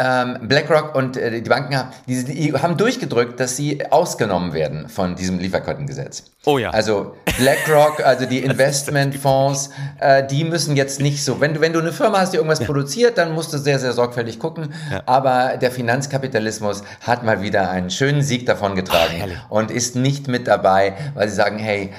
ähm, 0.00 0.38
BlackRock 0.48 0.94
und 0.94 1.18
äh, 1.18 1.42
die 1.42 1.48
Banken 1.48 1.76
haben, 1.76 1.90
die, 2.06 2.52
haben 2.54 2.78
durchgedrückt, 2.78 3.38
dass 3.38 3.56
sie 3.56 3.84
ausgenommen 3.90 4.54
werden 4.54 4.88
von 4.88 5.14
diesem 5.14 5.38
Lieferkettengesetz. 5.38 6.24
Oh 6.46 6.56
ja. 6.56 6.70
Also 6.70 7.16
BlackRock, 7.38 8.00
also 8.04 8.24
die 8.24 8.38
Investmentfonds, 8.42 9.70
äh, 10.00 10.26
die 10.26 10.44
müssen 10.44 10.74
jetzt 10.74 11.02
nicht 11.02 11.22
so. 11.22 11.40
Wenn 11.40 11.52
du, 11.52 11.60
wenn 11.60 11.74
du 11.74 11.80
eine 11.80 11.92
Firma 11.92 12.20
hast, 12.20 12.32
die 12.32 12.38
irgendwas 12.38 12.60
ja. 12.60 12.66
produziert, 12.66 13.18
dann 13.18 13.32
musst 13.32 13.52
du 13.52 13.58
sehr, 13.58 13.78
sehr 13.78 13.92
sorgfältig 13.92 14.38
gucken. 14.38 14.72
Ja. 14.90 15.02
Aber 15.04 15.58
der 15.58 15.70
Finanzkapitalismus 15.70 16.82
hat 17.02 17.22
mal 17.22 17.42
wieder 17.42 17.70
einen 17.70 17.90
schönen 17.90 18.22
Sieg 18.22 18.46
davon 18.46 18.74
getragen 18.74 19.22
Ach, 19.22 19.50
und 19.50 19.70
ist 19.70 19.96
nicht 19.96 20.28
mit 20.28 20.48
dabei, 20.48 20.94
weil 21.14 21.28
sie 21.28 21.34
sagen, 21.34 21.58
hey, 21.58 21.92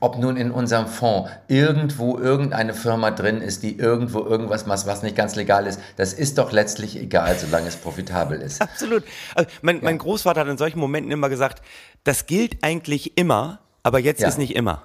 ob 0.00 0.18
nun 0.18 0.36
in 0.36 0.50
unserem 0.50 0.86
Fonds 0.86 1.30
irgendwo 1.48 2.18
irgendeine 2.18 2.74
Firma 2.74 3.10
drin 3.10 3.40
ist, 3.40 3.62
die 3.62 3.78
irgendwo 3.78 4.20
irgendwas 4.20 4.66
macht, 4.66 4.86
was 4.86 5.02
nicht 5.02 5.16
ganz 5.16 5.36
legal 5.36 5.66
ist, 5.66 5.80
das 5.96 6.12
ist 6.12 6.38
doch 6.38 6.52
letztlich 6.52 6.98
egal, 6.98 7.36
solange 7.38 7.68
es 7.68 7.76
profitabel 7.76 8.40
ist. 8.40 8.60
Absolut. 8.62 9.04
Also 9.34 9.50
mein, 9.62 9.76
ja. 9.76 9.84
mein, 9.84 9.98
Großvater 9.98 10.40
hat 10.40 10.48
in 10.48 10.58
solchen 10.58 10.78
Momenten 10.78 11.12
immer 11.12 11.28
gesagt, 11.28 11.62
das 12.04 12.26
gilt 12.26 12.62
eigentlich 12.62 13.16
immer, 13.16 13.60
aber 13.82 13.98
jetzt 13.98 14.20
ja. 14.20 14.28
ist 14.28 14.38
nicht 14.38 14.54
immer. 14.54 14.84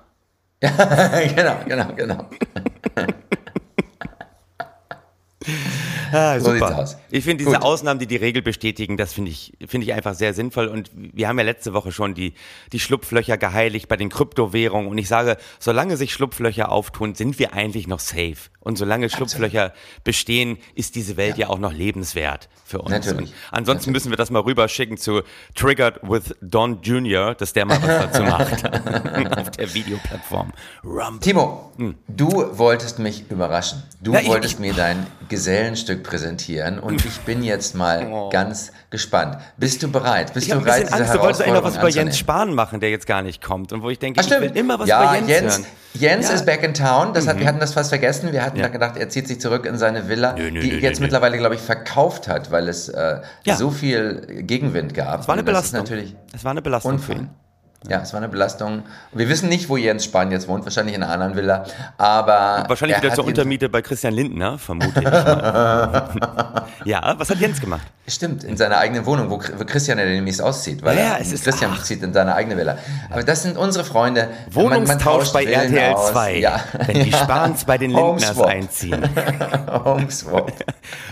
Genau, 0.59 1.57
genau, 1.67 1.93
genau. 1.95 2.25
Ah, 6.11 6.39
so 6.39 6.51
aus. 6.51 6.97
Ich 7.09 7.23
finde 7.23 7.43
diese 7.43 7.57
Gut. 7.57 7.63
Ausnahmen, 7.63 7.99
die 7.99 8.07
die 8.07 8.15
Regel 8.15 8.41
bestätigen, 8.41 8.97
das 8.97 9.13
finde 9.13 9.31
ich, 9.31 9.53
finde 9.67 9.85
ich 9.85 9.93
einfach 9.93 10.13
sehr 10.13 10.33
sinnvoll. 10.33 10.67
Und 10.67 10.91
wir 10.93 11.27
haben 11.27 11.37
ja 11.37 11.45
letzte 11.45 11.73
Woche 11.73 11.91
schon 11.91 12.13
die, 12.13 12.33
die 12.71 12.79
Schlupflöcher 12.79 13.37
geheiligt 13.37 13.87
bei 13.87 13.97
den 13.97 14.09
Kryptowährungen. 14.09 14.89
Und 14.89 14.97
ich 14.97 15.07
sage, 15.07 15.37
solange 15.59 15.97
sich 15.97 16.13
Schlupflöcher 16.13 16.71
auftun, 16.71 17.15
sind 17.15 17.39
wir 17.39 17.53
eigentlich 17.53 17.87
noch 17.87 17.99
safe. 17.99 18.49
Und 18.67 18.77
solange 18.77 19.09
Schlupflöcher 19.09 19.71
bestehen, 20.03 20.57
ist 20.75 20.95
diese 20.95 21.15
Welt 21.15 21.37
ja. 21.37 21.47
ja, 21.47 21.53
auch 21.53 21.57
noch 21.57 21.71
lebenswert 21.71 22.49
für 22.65 22.79
uns. 22.81 22.89
Natürlich. 22.89 23.29
Und 23.29 23.33
ansonsten 23.51 23.91
Natürlich. 23.91 23.93
müssen 23.93 24.09
wir 24.11 24.17
das 24.17 24.29
mal 24.29 24.41
rüberschicken 24.41 24.97
zu 24.97 25.21
Triggered 25.55 26.01
with 26.03 26.35
Don 26.41 26.81
Jr., 26.81 27.33
dass 27.33 27.53
der 27.53 27.65
mal 27.65 27.81
was 27.81 28.11
dazu 28.11 28.23
macht. 28.23 28.65
Auf 29.37 29.51
der 29.51 29.73
Videoplattform. 29.73 30.51
Rumble. 30.83 31.19
Timo, 31.21 31.71
hm. 31.77 31.95
du 32.09 32.27
wolltest 32.57 32.99
mich 32.99 33.31
überraschen. 33.31 33.83
Du 34.01 34.13
ja, 34.13 34.25
wolltest 34.25 34.55
ich, 34.55 34.59
mir 34.59 34.73
dein 34.73 35.07
Gesellenstück 35.29 36.03
präsentieren 36.03 36.77
und 36.77 37.05
ich 37.05 37.19
bin 37.21 37.43
jetzt 37.43 37.73
mal 37.73 38.11
oh. 38.11 38.29
ganz 38.29 38.73
gespannt. 38.89 39.37
Bist 39.57 39.83
du 39.83 39.91
bereit? 39.91 40.33
Bist 40.33 40.47
ich 40.47 40.53
du 40.53 40.61
bereit, 40.61 40.83
diese 40.83 40.93
Angst, 40.93 41.13
Du 41.13 41.19
wolltest 41.19 41.41
eigentlich 41.41 41.53
noch 41.55 41.63
was 41.63 41.77
über 41.77 41.89
Jens 41.89 42.17
Spahn 42.17 42.53
machen, 42.53 42.79
der 42.79 42.89
jetzt 42.89 43.05
gar 43.05 43.21
nicht 43.21 43.41
kommt 43.41 43.73
und 43.73 43.81
wo 43.81 43.89
ich 43.89 43.99
denke, 43.99 44.21
Ach, 44.21 44.25
ich 44.25 44.41
will 44.41 44.55
immer 44.55 44.79
was 44.79 44.87
ja, 44.87 45.03
über 45.03 45.15
Jens, 45.15 45.29
Jens 45.29 45.57
hören. 45.57 45.65
Jens 45.93 46.29
ja. 46.29 46.35
ist 46.35 46.45
back 46.45 46.63
in 46.63 46.73
town. 46.73 47.13
Das 47.13 47.27
hat, 47.27 47.35
mhm. 47.35 47.39
Wir 47.41 47.47
hatten 47.47 47.59
das 47.59 47.73
fast 47.73 47.89
vergessen. 47.89 48.31
Wir 48.31 48.43
hatten 48.43 48.57
ja. 48.57 48.63
da 48.63 48.69
gedacht, 48.69 48.97
er 48.97 49.09
zieht 49.09 49.27
sich 49.27 49.41
zurück 49.41 49.65
in 49.65 49.77
seine 49.77 50.07
Villa, 50.07 50.33
nö, 50.33 50.51
nö, 50.51 50.61
die 50.61 50.71
nö, 50.71 50.77
jetzt 50.77 51.01
mittlerweile, 51.01 51.37
glaube 51.37 51.55
ich, 51.55 51.61
verkauft 51.61 52.27
hat, 52.27 52.51
weil 52.51 52.69
es 52.69 52.87
äh, 52.89 53.21
so 53.57 53.71
viel 53.71 54.43
Gegenwind 54.43 54.93
gab. 54.93 55.21
Es 55.21 55.27
war 55.27 55.33
eine 55.33 55.43
Belastung. 55.43 55.79
natürlich 55.79 56.15
es 56.33 56.43
war 56.43 56.51
eine 56.51 56.61
Belastung 56.61 56.99
ihn. 57.09 57.29
Ja, 57.89 58.01
es 58.01 58.11
war 58.13 58.19
eine 58.19 58.27
Belastung. 58.29 58.83
Wir 59.13 59.29
wissen 59.29 59.47
nicht, 59.49 59.69
wo 59.69 59.77
Jens 59.77 60.03
Spahn 60.05 60.31
jetzt 60.31 60.47
wohnt, 60.47 60.65
wahrscheinlich 60.65 60.95
in 60.95 61.03
einer 61.03 61.11
anderen 61.13 61.35
Villa, 61.35 61.65
aber... 61.97 62.65
Wahrscheinlich 62.67 62.97
wieder 63.01 63.13
zur 63.13 63.25
Untermiete 63.25 63.69
bei 63.69 63.81
Christian 63.81 64.13
Lindner, 64.13 64.57
vermute 64.57 64.99
ich 64.99 65.03
ja, 66.85 67.15
was 67.17 67.29
hat 67.29 67.39
Jens 67.39 67.59
gemacht? 67.61 67.81
Stimmt, 68.07 68.43
in 68.43 68.55
seiner 68.57 68.77
eigenen 68.77 69.05
Wohnung, 69.05 69.29
wo, 69.29 69.37
Christian 69.37 69.97
ja 69.99 70.05
demnächst 70.05 70.41
auszieht, 70.41 70.83
weil 70.83 70.97
Ja, 70.97 71.17
es 71.19 71.31
ist- 71.31 71.43
Christian 71.43 71.71
ach. 71.73 71.83
zieht 71.83 72.01
in 72.03 72.13
seine 72.13 72.35
eigene 72.35 72.55
Villa. 72.57 72.77
Aber 73.09 73.23
das 73.23 73.43
sind 73.43 73.57
unsere 73.57 73.83
Freunde. 73.83 74.29
Wohnungstausch 74.51 75.03
tauscht 75.03 75.33
bei 75.33 75.43
Villen 75.45 75.73
RTL 75.73 75.93
aus. 75.93 76.11
2, 76.11 76.37
Ja. 76.39 76.59
wenn 76.85 77.03
die 77.03 77.11
Spahns 77.13 77.65
bei 77.65 77.77
den 77.77 77.91
Lindners 77.95 78.39
einziehen. 78.41 79.01
Homeswap. 79.85 80.51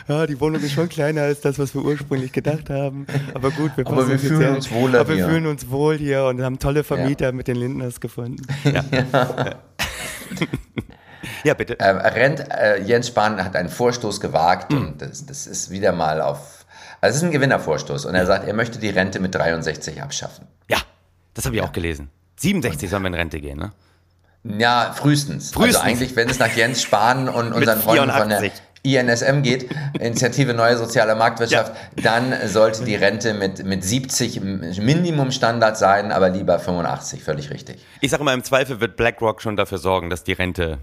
Ja, 0.08 0.26
die 0.26 0.40
Wohnung 0.40 0.62
ist 0.62 0.72
schon 0.72 0.88
kleiner 0.88 1.24
als 1.24 1.42
das, 1.42 1.60
was 1.60 1.74
wir 1.74 1.84
ursprünglich 1.84 2.32
gedacht 2.32 2.70
haben. 2.70 3.06
Aber 3.34 3.52
gut, 3.52 3.72
wir, 3.76 3.86
Aber 3.88 4.08
wir 4.08 4.20
fühlen 4.20 4.56
uns 4.56 4.72
wohler 4.72 5.00
Aber 5.02 5.10
wir 5.10 5.16
hier. 5.16 5.26
fühlen 5.28 5.48
uns 5.48 5.70
wohl 5.70 5.98
hier 5.98 6.26
und 6.26 6.42
haben 6.42 6.60
tolle 6.66 6.84
Vermieter 6.84 7.32
mit 7.32 7.48
den 7.48 7.56
Lindners 7.58 8.00
gefunden. 8.00 8.46
Ja, 8.74 8.84
ja 11.44 11.54
bitte. 11.54 11.80
Äh, 11.80 11.90
rennt, 11.90 12.40
äh, 12.52 12.82
Jens 12.82 13.08
Spahn 13.08 13.44
hat 13.44 13.56
einen 13.56 13.70
Vorstoß 13.70 14.20
gewagt 14.20 14.72
Hm. 14.74 14.80
und 14.88 15.02
das, 15.02 15.26
das 15.26 15.46
ist 15.48 15.70
wieder 15.70 15.92
mal 15.92 16.22
auf. 16.22 16.66
Also 17.02 17.18
es 17.18 17.22
ist 17.22 17.24
ein 17.24 17.32
Gewinnervorstoß 17.32 18.06
und 18.06 18.16
er 18.16 18.26
sagt, 18.26 18.48
er 18.48 18.54
möchte 18.54 18.80
die 18.80 18.90
Rente 18.90 19.20
mit 19.20 19.36
63 19.36 20.02
abschaffen. 20.02 20.48
Ja, 20.68 20.78
das 21.36 21.46
habe 21.46 21.56
ich 21.56 21.62
auch 21.62 21.72
gelesen. 21.72 22.10
67 22.38 22.90
sollen 22.90 23.04
wir 23.04 23.10
in 23.10 23.14
Rente 23.14 23.40
gehen, 23.40 23.60
ne? 23.60 23.72
Ja, 24.44 24.94
frühestens. 24.94 25.52
Frühestens. 25.52 25.78
Also 25.84 25.88
eigentlich, 25.88 26.16
wenn 26.16 26.30
es 26.30 26.40
nach 26.40 26.56
Jens 26.56 26.82
Spahn 26.82 27.30
und 27.30 27.54
unseren 27.54 27.80
Freunden 27.80 28.12
von 28.12 28.30
der 28.30 28.40
84. 28.40 28.52
INSM 28.86 29.42
geht, 29.42 29.70
Initiative 30.00 30.54
Neue 30.54 30.78
Soziale 30.78 31.16
Marktwirtschaft, 31.16 31.74
dann 32.02 32.34
sollte 32.48 32.86
die 32.86 32.96
Rente 32.96 33.34
mit, 33.34 33.66
mit 33.66 33.84
70 33.84 34.42
Minimumstandard 34.42 35.78
sein, 35.78 36.12
aber 36.12 36.30
lieber 36.30 36.60
85, 36.60 37.24
völlig 37.24 37.50
richtig. 37.50 37.84
Ich 38.02 38.12
sage 38.12 38.24
mal, 38.24 38.34
im 38.34 38.44
Zweifel 38.44 38.80
wird 38.80 38.96
BlackRock 38.96 39.42
schon 39.42 39.56
dafür 39.56 39.78
sorgen, 39.78 40.10
dass 40.10 40.24
die 40.24 40.34
Rente 40.34 40.80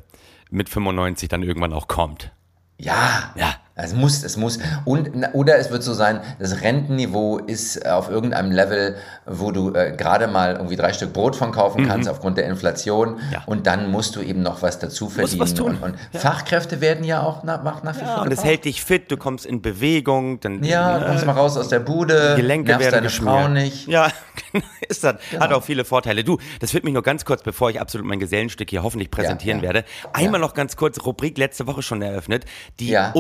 mit 0.51 0.69
95 0.69 1.29
dann 1.29 1.43
irgendwann 1.43 1.73
auch 1.73 1.89
kommt. 1.89 2.33
Ja, 2.79 3.33
Ja. 3.37 3.55
Es 3.83 3.95
muss, 3.95 4.23
es 4.23 4.37
muss. 4.37 4.59
Und, 4.85 5.11
oder 5.33 5.57
es 5.59 5.71
wird 5.71 5.83
so 5.83 5.93
sein, 5.95 6.21
das 6.39 6.63
Rentenniveau 6.63 7.39
ist 7.39 7.87
auf 7.87 8.11
irgendeinem 8.11 8.53
Level, 8.53 8.97
wo 9.27 9.51
du 9.51 9.75
äh, 9.75 9.95
gerade 9.97 10.29
mal 10.29 10.55
irgendwie 10.55 10.77
drei 10.77 10.93
Stück 10.93 11.13
Brot 11.13 11.37
von 11.37 11.53
kaufen 11.53 11.87
kannst 11.87 12.09
aufgrund 12.09 12.39
der 12.39 12.47
Inflation. 12.47 13.15
Mhm. 13.15 13.21
Ja. 13.33 13.43
Und 13.47 13.67
dann 13.67 13.91
musst 13.91 14.17
du 14.17 14.21
eben 14.21 14.43
noch 14.43 14.63
was 14.63 14.79
dazu 14.79 15.09
verdienen. 15.09 15.41
was 15.41 15.55
tun. 15.55 15.79
Und, 15.81 15.83
und 15.83 15.97
Fachkräfte 16.13 16.81
werden 16.81 17.05
ja 17.05 17.23
auch 17.23 17.43
nach, 17.43 17.63
nach, 17.63 17.83
nach 17.83 17.97
wie 17.97 18.01
Ja, 18.01 18.15
vor 18.17 18.25
und 18.25 18.33
es 18.33 18.45
hält 18.45 18.65
dich 18.65 18.83
fit, 18.83 19.11
du 19.11 19.17
kommst 19.17 19.47
in 19.47 19.63
Bewegung, 19.63 20.41
dann 20.41 20.63
Ja, 20.63 20.99
du 20.99 21.07
kommst 21.07 21.27
mal 21.27 21.33
raus 21.33 21.57
aus 21.57 21.69
der 21.69 21.81
Bude, 21.81 22.35
Gelenke 22.37 22.69
nervst 22.69 22.85
werden 22.85 22.95
deine 22.95 23.07
geschmiert. 23.07 23.35
Frau 23.35 23.49
nicht. 23.49 23.89
Ja, 23.89 24.09
genau, 24.53 24.65
ist 24.89 25.05
das. 25.05 25.17
Hat 25.39 25.53
auch 25.53 25.65
viele 25.65 25.85
Vorteile. 25.85 26.25
Du, 26.25 26.39
das 26.61 26.75
wird 26.75 26.85
mich 26.85 26.95
nur 26.95 27.03
ganz 27.03 27.25
kurz, 27.25 27.43
bevor 27.43 27.71
ich 27.71 27.81
absolut 27.81 28.07
mein 28.07 28.21
Gesellenstück 28.21 28.71
hier 28.71 28.83
hoffentlich 28.83 29.11
präsentieren 29.11 29.59
ja. 29.59 29.65
werde. 29.65 29.85
Einmal 30.13 30.41
noch 30.41 30.55
ganz 30.55 30.77
kurz, 30.77 31.05
Rubrik 31.05 31.39
letzte 31.39 31.67
Woche 31.67 31.83
schon 31.83 32.03
eröffnet. 32.03 32.45
Die 32.81 32.89
Ja. 32.89 33.13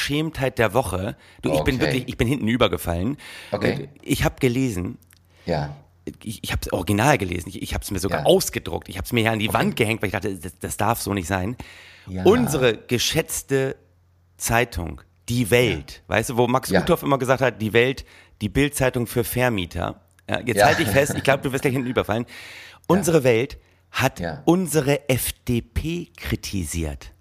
Unverschämtheit 0.00 0.58
der 0.58 0.74
Woche. 0.74 1.16
Du, 1.42 1.52
ich 1.52 1.60
bin 1.64 1.76
Okay. 1.76 1.80
wirklich, 1.84 2.04
ich 2.08 2.16
bin 2.16 2.26
hinten 2.28 2.48
übergefallen. 2.48 3.16
Okay. 3.52 3.88
Ich 4.02 4.24
habe 4.24 4.36
gelesen, 4.40 4.98
Ja. 5.46 5.76
ich, 6.22 6.42
ich 6.42 6.52
habe 6.52 6.60
es 6.64 6.72
original 6.72 7.18
gelesen, 7.18 7.48
ich, 7.50 7.62
ich 7.62 7.74
habe 7.74 7.82
es 7.84 7.90
mir 7.90 7.98
sogar 7.98 8.20
Ja. 8.20 8.26
ausgedruckt, 8.26 8.88
ich 8.88 8.96
habe 8.96 9.04
es 9.04 9.12
mir 9.12 9.20
hier 9.20 9.32
an 9.32 9.38
die 9.38 9.52
Wand 9.52 9.76
gehängt, 9.76 10.02
weil 10.02 10.08
ich 10.08 10.12
dachte, 10.12 10.34
das, 10.36 10.58
das 10.58 10.76
darf 10.76 11.00
so 11.00 11.12
nicht 11.14 11.28
sein. 11.28 11.56
Ja. 12.06 12.24
Unsere 12.24 12.76
geschätzte 12.76 13.76
Zeitung, 14.36 15.02
Die 15.28 15.50
Welt, 15.50 16.02
weißt 16.08 16.30
du, 16.30 16.36
wo 16.38 16.48
Max 16.48 16.70
Ja. 16.70 16.80
Uthoff 16.80 17.02
immer 17.04 17.18
gesagt 17.18 17.40
hat, 17.40 17.62
die 17.62 17.72
Welt, 17.72 18.04
die 18.40 18.48
Bildzeitung 18.48 19.06
für 19.06 19.22
Vermieter. 19.22 20.00
Ja, 20.28 20.40
jetzt 20.40 20.56
Ja. 20.58 20.66
halte 20.66 20.82
ich 20.82 20.88
fest, 20.88 21.14
ich 21.16 21.22
glaube, 21.22 21.42
du 21.42 21.52
wirst 21.52 21.62
gleich 21.62 21.74
hinten 21.74 21.88
überfallen. 21.88 22.26
Unsere 22.88 23.22
Welt 23.22 23.58
hat 23.92 24.18
Ja. 24.18 24.42
unsere 24.46 25.08
FDP 25.08 26.10
kritisiert. 26.16 27.12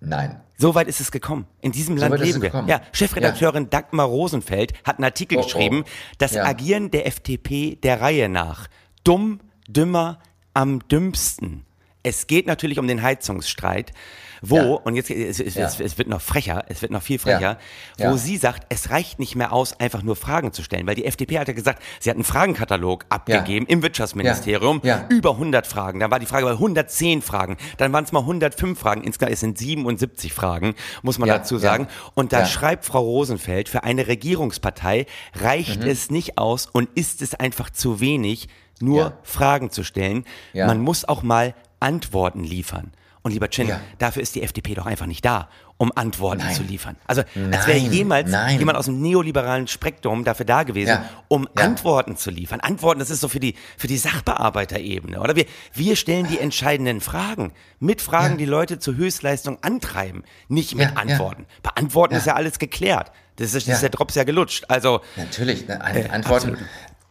Nein. 0.00 0.40
So 0.56 0.74
weit 0.74 0.88
ist 0.88 1.00
es 1.00 1.10
gekommen. 1.10 1.46
In 1.60 1.72
diesem 1.72 1.96
Land 1.96 2.14
ist 2.14 2.20
leben 2.20 2.42
wir. 2.42 2.50
gekommen. 2.50 2.68
Ja, 2.68 2.80
Chefredakteurin 2.92 3.70
Dagmar 3.70 4.06
Rosenfeld 4.06 4.72
hat 4.84 4.98
einen 4.98 5.04
Artikel 5.04 5.38
Oh, 5.38 5.40
oh. 5.40 5.44
geschrieben, 5.44 5.84
das 6.18 6.32
Ja. 6.32 6.44
Agieren 6.44 6.90
der 6.90 7.06
FDP 7.06 7.76
der 7.76 8.00
Reihe 8.00 8.28
nach. 8.28 8.68
Dumm, 9.04 9.40
dümmer, 9.68 10.18
am 10.54 10.80
dümmsten. 10.88 11.64
Es 12.02 12.26
geht 12.26 12.46
natürlich 12.46 12.78
um 12.78 12.88
den 12.88 13.02
Heizungsstreit, 13.02 13.92
wo, 14.42 14.56
Ja. 14.56 14.62
und 14.84 14.94
jetzt 14.94 15.10
es, 15.10 15.40
es, 15.40 15.54
Ja. 15.54 15.66
es, 15.66 15.80
es 15.80 15.98
wird 15.98 16.08
noch 16.08 16.20
frecher, 16.20 16.64
es 16.68 16.82
wird 16.82 16.92
noch 16.92 17.02
viel 17.02 17.18
frecher, 17.18 17.58
Ja. 17.98 18.10
wo 18.12 18.16
sie 18.16 18.36
sagt, 18.36 18.64
es 18.68 18.90
reicht 18.90 19.18
nicht 19.18 19.36
mehr 19.36 19.52
aus, 19.52 19.78
einfach 19.78 20.02
nur 20.02 20.16
Fragen 20.16 20.52
zu 20.52 20.62
stellen, 20.62 20.86
weil 20.86 20.94
die 20.94 21.04
FDP 21.04 21.38
hat 21.38 21.48
ja 21.48 21.54
gesagt, 21.54 21.82
sie 22.00 22.10
hat 22.10 22.16
einen 22.16 22.24
Fragenkatalog 22.24 23.04
abgegeben 23.08 23.66
im 23.66 23.82
Wirtschaftsministerium, 23.82 24.80
über 25.08 25.36
100 25.36 25.66
Fragen, 25.66 26.00
dann 26.00 26.10
war 26.10 26.18
die 26.18 26.26
Frage 26.26 26.46
bei 26.46 26.52
110 26.52 27.22
Fragen, 27.22 27.56
dann 27.78 27.92
waren 27.92 28.04
es 28.04 28.12
mal 28.12 28.20
105 28.20 28.78
Fragen, 28.78 29.02
insgesamt 29.02 29.32
es 29.32 29.40
sind 29.40 29.58
77 29.58 30.32
Fragen, 30.32 30.74
muss 31.02 31.18
man 31.18 31.28
dazu 31.28 31.58
sagen. 31.58 31.86
Und 32.14 32.32
da 32.32 32.46
schreibt 32.46 32.84
Frau 32.84 33.00
Rosenfeld, 33.02 33.68
für 33.68 33.82
eine 33.84 34.06
Regierungspartei 34.06 35.06
reicht 35.34 35.80
Mhm. 35.82 35.86
es 35.88 36.10
nicht 36.10 36.38
aus 36.38 36.66
und 36.66 36.88
ist 36.94 37.22
es 37.22 37.34
einfach 37.34 37.70
zu 37.70 38.00
wenig, 38.00 38.48
nur 38.80 39.00
Ja. 39.00 39.12
Fragen 39.22 39.70
zu 39.70 39.82
stellen. 39.84 40.24
Ja. 40.52 40.66
Man 40.66 40.80
muss 40.80 41.04
auch 41.04 41.22
mal 41.22 41.54
Antworten 41.80 42.44
liefern. 42.44 42.92
Und 43.22 43.32
lieber 43.32 43.50
Chin, 43.50 43.68
Ja. 43.68 43.80
dafür 43.98 44.22
ist 44.22 44.34
die 44.34 44.42
FDP 44.42 44.72
doch 44.74 44.86
einfach 44.86 45.04
nicht 45.04 45.22
da, 45.26 45.50
um 45.76 45.92
Antworten 45.94 46.38
Nein. 46.42 46.54
zu 46.54 46.62
liefern. 46.62 46.96
Also 47.06 47.20
als 47.52 47.66
wäre 47.66 47.78
Nein, 47.78 47.92
jemals 47.92 48.30
nein. 48.30 48.58
jemand 48.58 48.78
aus 48.78 48.86
dem 48.86 49.02
neoliberalen 49.02 49.66
Spektrum 49.68 50.24
dafür 50.24 50.46
da 50.46 50.62
gewesen, 50.62 50.88
Ja. 50.88 51.04
um 51.28 51.46
Ja. 51.58 51.64
Antworten 51.66 52.16
zu 52.16 52.30
liefern. 52.30 52.60
Antworten, 52.60 52.98
das 52.98 53.10
ist 53.10 53.20
so 53.20 53.28
für 53.28 53.38
die, 53.38 53.56
für 53.76 53.88
die 53.88 53.98
Sachbearbeiterebene, 53.98 55.20
oder? 55.20 55.36
Wir, 55.36 55.44
wir 55.74 55.96
stellen 55.96 56.28
die 56.28 56.38
entscheidenden 56.38 57.02
Fragen. 57.02 57.52
Mit 57.78 58.00
Fragen, 58.00 58.38
die 58.38 58.46
Leute 58.46 58.78
zur 58.78 58.96
Höchstleistung 58.96 59.58
antreiben, 59.62 60.24
nicht 60.48 60.74
mit. 60.74 60.96
Antworten. 60.96 61.44
Bei 61.62 61.70
Antworten 61.74 62.14
ist 62.14 62.26
ja 62.26 62.34
alles 62.36 62.58
geklärt. 62.58 63.12
Das 63.36 63.48
ist, 63.48 63.54
das 63.56 63.66
Ja. 63.66 63.74
ist 63.74 63.82
der 63.82 63.90
Drops 63.90 64.14
ja 64.14 64.24
gelutscht. 64.24 64.64
Also, 64.68 65.02
Natürlich. 65.16 65.68
Ne, 65.68 65.78
Äh, 65.94 66.08
Antworten. 66.08 66.56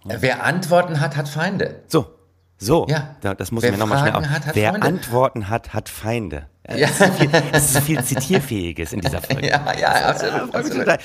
Wer 0.05 0.43
Antworten 0.43 0.99
hat, 1.01 1.15
hat 1.17 1.29
Feinde. 1.29 1.83
so. 1.87 2.15
So, 2.61 2.85
Ja. 2.89 3.15
da, 3.21 3.33
das 3.35 3.51
muss 3.51 3.63
mir 3.63 3.77
nochmal 3.77 3.99
schnell 3.99 4.13
auf. 4.13 4.25
hat, 4.29 4.45
hat 4.47 4.55
Wer 4.55 4.71
Freunde. 4.71 4.87
Antworten 4.87 5.49
hat, 5.49 5.73
hat 5.73 5.87
Feinde. 5.87 6.47
Ja. 6.67 6.87
Es, 6.87 6.91
ist 6.91 6.99
so 6.99 7.13
viel, 7.13 7.29
es 7.53 7.63
ist 7.65 7.73
so 7.73 7.81
viel 7.81 8.03
Zitierfähiges 8.03 8.93
in 8.93 8.99
dieser 9.01 9.21
Folge. 9.21 9.47
Ja, 9.49 9.63
ja, 9.79 9.87
absolut. 10.09 10.53
absolut. 10.53 10.85
Ja. 10.87 10.97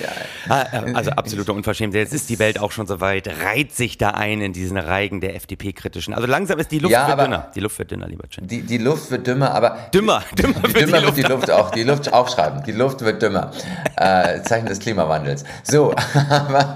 Ah, 0.51 0.62
äh, 0.73 0.93
Also 0.95 1.12
absolute 1.12 1.53
Unverschämtheit. 1.55 2.01
Jetzt 2.03 2.12
ist 2.12 2.29
die 2.29 2.38
Welt 2.38 2.59
auch 2.61 2.71
schon 2.73 2.87
soweit, 2.87 3.29
reiht 3.43 3.73
sich 3.75 3.97
da 3.97 4.11
ein 4.11 4.43
in 4.43 4.53
diesen 4.53 4.77
Reigen 4.77 5.21
der 5.23 5.37
FDP-Kritischen. 5.37 6.12
Also 6.12 6.27
langsam 6.27 6.59
ist 6.59 6.71
die 6.71 6.81
Luft 6.81 6.93
Ja, 6.93 7.07
wird 7.09 7.21
dünner. 7.21 7.51
Die 7.55 7.61
Luft 7.61 7.79
wird 7.79 7.90
dünner, 7.93 8.09
lieber 8.09 8.29
Chin. 8.29 8.47
Die, 8.47 8.61
die 8.61 8.77
Luft 8.79 9.11
wird 9.11 9.27
dümmer, 9.27 9.53
aber. 9.55 9.79
Dümmer, 9.95 10.23
dümmer 10.37 10.62
wird 10.64 10.81
dümmer 10.81 10.99
die 10.99 11.05
wird 11.07 11.17
die 11.17 11.23
Luft. 11.23 11.31
Luft 11.49 11.51
auch. 11.51 11.71
Die 11.71 11.83
Luft 11.85 12.12
aufschreiben. 12.12 12.62
Die 12.64 12.73
Luft 12.73 13.01
wird 13.01 13.23
dümmer. 13.23 13.53
Äh, 13.97 14.43
Zeichen 14.43 14.67
des 14.67 14.81
Klimawandels. 14.81 15.45
So, 15.62 15.95
aber. 16.29 16.75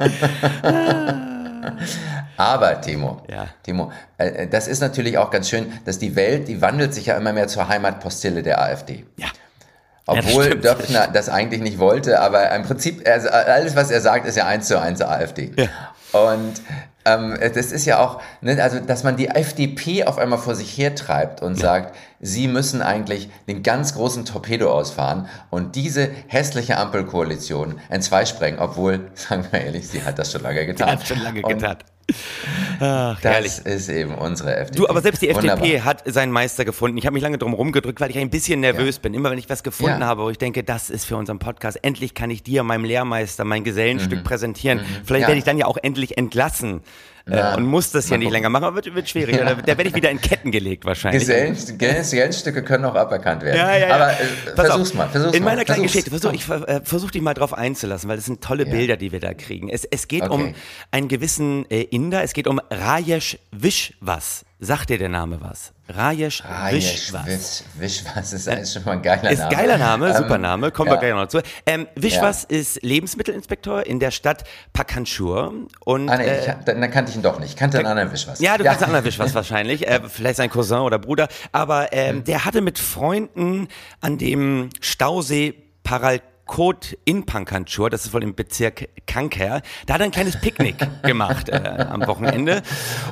Aber, 2.38 2.80
Timo, 2.80 3.20
Ja. 3.28 3.48
Timo, 3.64 3.90
äh, 4.16 4.46
das 4.46 4.68
ist 4.68 4.80
natürlich 4.80 5.18
auch 5.18 5.30
ganz 5.30 5.50
schön, 5.50 5.72
dass 5.84 5.98
die 5.98 6.14
Welt, 6.14 6.46
die 6.46 6.62
wandelt 6.62 6.94
sich 6.94 7.06
ja 7.06 7.16
immer 7.16 7.32
mehr 7.32 7.48
zur 7.48 7.68
Heimatpostille 7.68 8.44
der 8.44 8.62
AfD. 8.62 9.04
Ja. 9.16 9.26
Obwohl 10.06 10.44
stimmt. 10.44 10.64
Döpfner 10.64 11.08
das 11.08 11.28
eigentlich 11.28 11.60
nicht 11.60 11.78
wollte, 11.78 12.20
aber 12.20 12.50
im 12.52 12.62
Prinzip, 12.62 13.06
also 13.06 13.28
alles, 13.28 13.76
was 13.76 13.90
er 13.90 14.00
sagt, 14.00 14.24
ist 14.24 14.36
ja 14.36 14.46
eins 14.46 14.68
zu 14.68 14.80
eins 14.80 15.02
AfD. 15.02 15.52
Und 16.12 16.62
ähm, 17.04 17.36
das 17.40 17.72
ist 17.72 17.84
ja 17.84 17.98
auch, 17.98 18.20
ne, 18.40 18.62
also 18.62 18.78
dass 18.78 19.02
man 19.02 19.16
die 19.16 19.28
FDP 19.28 20.04
auf 20.04 20.16
einmal 20.16 20.38
vor 20.38 20.54
sich 20.54 20.78
hertreibt 20.78 21.42
und 21.42 21.56
sagt, 21.56 21.94
sie 22.20 22.48
müssen 22.48 22.82
eigentlich 22.82 23.28
den 23.48 23.62
ganz 23.62 23.94
großen 23.94 24.24
Torpedo 24.24 24.70
ausfahren 24.70 25.28
und 25.50 25.76
diese 25.76 26.08
hässliche 26.28 26.78
Ampelkoalition 26.78 27.80
entzweisprengen, 27.88 28.60
obwohl, 28.60 29.10
sagen 29.14 29.46
wir 29.50 29.60
ehrlich, 29.60 29.88
sie 29.88 30.04
hat 30.04 30.18
das 30.18 30.32
schon 30.32 30.42
lange 30.42 30.64
getan. 30.66 30.92
Hat 30.92 31.06
schon 31.06 31.20
lange 31.20 31.42
Und 31.42 31.54
getan. 31.58 31.78
Ach, 32.80 33.20
Das 33.20 33.32
herrlich. 33.32 33.58
ist 33.64 33.88
eben 33.88 34.14
unsere 34.14 34.56
FDP. 34.56 34.76
Du, 34.78 34.88
aber 34.88 35.00
selbst 35.02 35.22
die 35.22 35.28
Wunderbar. 35.34 35.58
FDP 35.64 35.80
hat 35.82 36.02
seinen 36.06 36.32
Meister 36.32 36.64
gefunden. 36.64 36.96
Ich 36.98 37.06
habe 37.06 37.14
mich 37.14 37.22
lange 37.22 37.38
drum 37.38 37.52
rumgedrückt, 37.52 38.00
weil 38.00 38.10
ich 38.10 38.18
ein 38.18 38.30
bisschen 38.30 38.60
nervös 38.60 38.98
bin. 38.98 39.14
Immer 39.14 39.30
wenn 39.30 39.38
ich 39.38 39.48
was 39.50 39.62
gefunden 39.62 40.00
Ja. 40.00 40.06
habe, 40.06 40.22
wo 40.22 40.30
ich 40.30 40.38
denke, 40.38 40.64
das 40.64 40.90
ist 40.90 41.04
für 41.04 41.16
unseren 41.16 41.38
Podcast, 41.38 41.78
endlich 41.84 42.14
kann 42.14 42.30
ich 42.30 42.42
dir, 42.42 42.62
meinem 42.62 42.84
Lehrmeister, 42.84 43.44
mein 43.44 43.64
Gesellenstück 43.64 44.24
präsentieren. 44.24 44.80
Vielleicht 45.04 45.08
Mhm. 45.08 45.20
Ja. 45.22 45.28
werde 45.28 45.38
ich 45.38 45.44
dann 45.44 45.58
ja 45.58 45.66
auch 45.66 45.76
endlich 45.82 46.16
entlassen 46.16 46.80
Ja. 47.36 47.54
und 47.54 47.64
muss 47.66 47.90
das 47.90 48.08
ja 48.08 48.16
nicht 48.18 48.30
länger 48.30 48.48
machen. 48.48 48.64
Aber 48.64 48.76
wird, 48.76 48.94
wird 48.94 49.08
schwierig. 49.08 49.36
Da, 49.36 49.54
da 49.54 49.66
werde 49.66 49.84
ich 49.88 49.94
wieder 49.94 50.10
in 50.10 50.20
Ketten 50.20 50.50
gelegt 50.50 50.84
wahrscheinlich. 50.84 51.20
Gesellen, 51.20 51.56
Gesellenstücke 51.78 52.62
können 52.62 52.84
auch 52.84 52.94
aberkannt 52.94 53.42
werden. 53.42 53.56
Ja, 53.56 53.76
ja, 53.76 53.88
ja. 53.88 53.94
Aber 53.94 54.10
äh, 54.12 54.16
versuch's 54.54 54.90
auf. 54.90 54.94
mal, 54.96 55.08
versuch's 55.08 55.36
In 55.36 55.42
mal. 55.44 55.50
meiner 55.50 55.64
kleinen 55.64 55.88
versuch's. 55.88 56.04
Geschichte, 56.04 56.10
versuch, 56.10 56.32
ich 56.32 56.68
äh, 56.68 56.80
versuch 56.84 57.10
dich 57.10 57.22
mal 57.22 57.34
drauf 57.34 57.52
einzulassen, 57.54 58.08
weil 58.08 58.16
das 58.16 58.26
sind 58.26 58.42
tolle 58.42 58.64
Ja. 58.64 58.70
Bilder, 58.70 58.96
die 58.96 59.12
wir 59.12 59.20
da 59.20 59.34
kriegen. 59.34 59.68
Es, 59.68 59.84
es 59.84 60.08
geht 60.08 60.22
Okay. 60.22 60.32
um 60.32 60.54
einen 60.90 61.08
gewissen 61.08 61.68
äh, 61.70 61.82
Inder, 61.82 62.22
es 62.22 62.32
geht 62.32 62.46
um 62.46 62.60
Rajesh 62.70 63.38
Vishwas. 63.52 64.44
Sagt 64.60 64.90
dir 64.90 64.98
der 64.98 65.08
Name 65.08 65.40
was? 65.40 65.72
Rajesh, 65.88 66.42
Rajesh 66.44 67.12
Vishwas. 67.12 67.64
Wischwas 67.78 68.32
ist 68.32 68.48
eigentlich 68.48 68.72
schon 68.72 68.84
mal 68.84 68.92
ein 68.92 69.02
geiler 69.02 69.30
Ist 69.30 69.38
Name. 69.38 69.54
geiler 69.54 69.78
Name, 69.78 70.08
Ähm, 70.08 70.16
super 70.16 70.36
Name, 70.38 70.72
kommen 70.72 70.88
ja. 70.88 70.94
wir 70.96 70.98
gleich 70.98 71.12
noch 71.12 71.20
dazu. 71.20 71.38
Ähm, 71.64 71.86
Vishwas 71.94 72.42
ist 72.42 72.82
Lebensmittelinspektor 72.82 73.86
in 73.86 74.00
der 74.00 74.10
Stadt 74.10 74.42
Pakanchur 74.72 75.54
und 75.84 76.08
Ah, 76.08 76.16
nee, 76.16 76.24
äh, 76.24 76.40
ich, 76.40 76.64
dann, 76.64 76.80
dann 76.80 76.90
kannte 76.90 77.10
ich 77.10 77.16
ihn 77.16 77.22
doch 77.22 77.38
nicht. 77.38 77.50
Ich 77.50 77.56
kannte 77.56 77.78
einen 77.78 77.86
anderen 77.86 78.10
Wischwas. 78.12 78.40
Ja, 78.40 78.58
du 78.58 78.64
kannst 78.64 78.82
einen 78.82 78.90
anderen 78.90 79.04
Wischwas 79.04 79.32
wahrscheinlich, 79.36 79.86
äh, 79.86 80.00
vielleicht 80.08 80.38
sein 80.38 80.50
Cousin 80.50 80.78
oder 80.80 80.98
Bruder, 80.98 81.28
aber 81.52 81.92
ähm, 81.92 82.24
der 82.24 82.44
hatte 82.44 82.60
mit 82.60 82.80
Freunden 82.80 83.68
an 84.00 84.18
dem 84.18 84.70
Stausee 84.80 85.54
Paralkot 86.48 86.96
in 87.04 87.26
Pankanchur, 87.26 87.90
das 87.90 88.06
ist 88.06 88.12
wohl 88.14 88.22
im 88.22 88.34
Bezirk 88.34 88.88
Kanker, 89.06 89.60
da 89.86 89.94
hat 89.94 90.00
er 90.00 90.04
ein 90.06 90.10
kleines 90.10 90.40
Picknick 90.40 90.76
gemacht 91.02 91.48
äh, 91.50 91.56
am 91.56 92.06
Wochenende. 92.06 92.62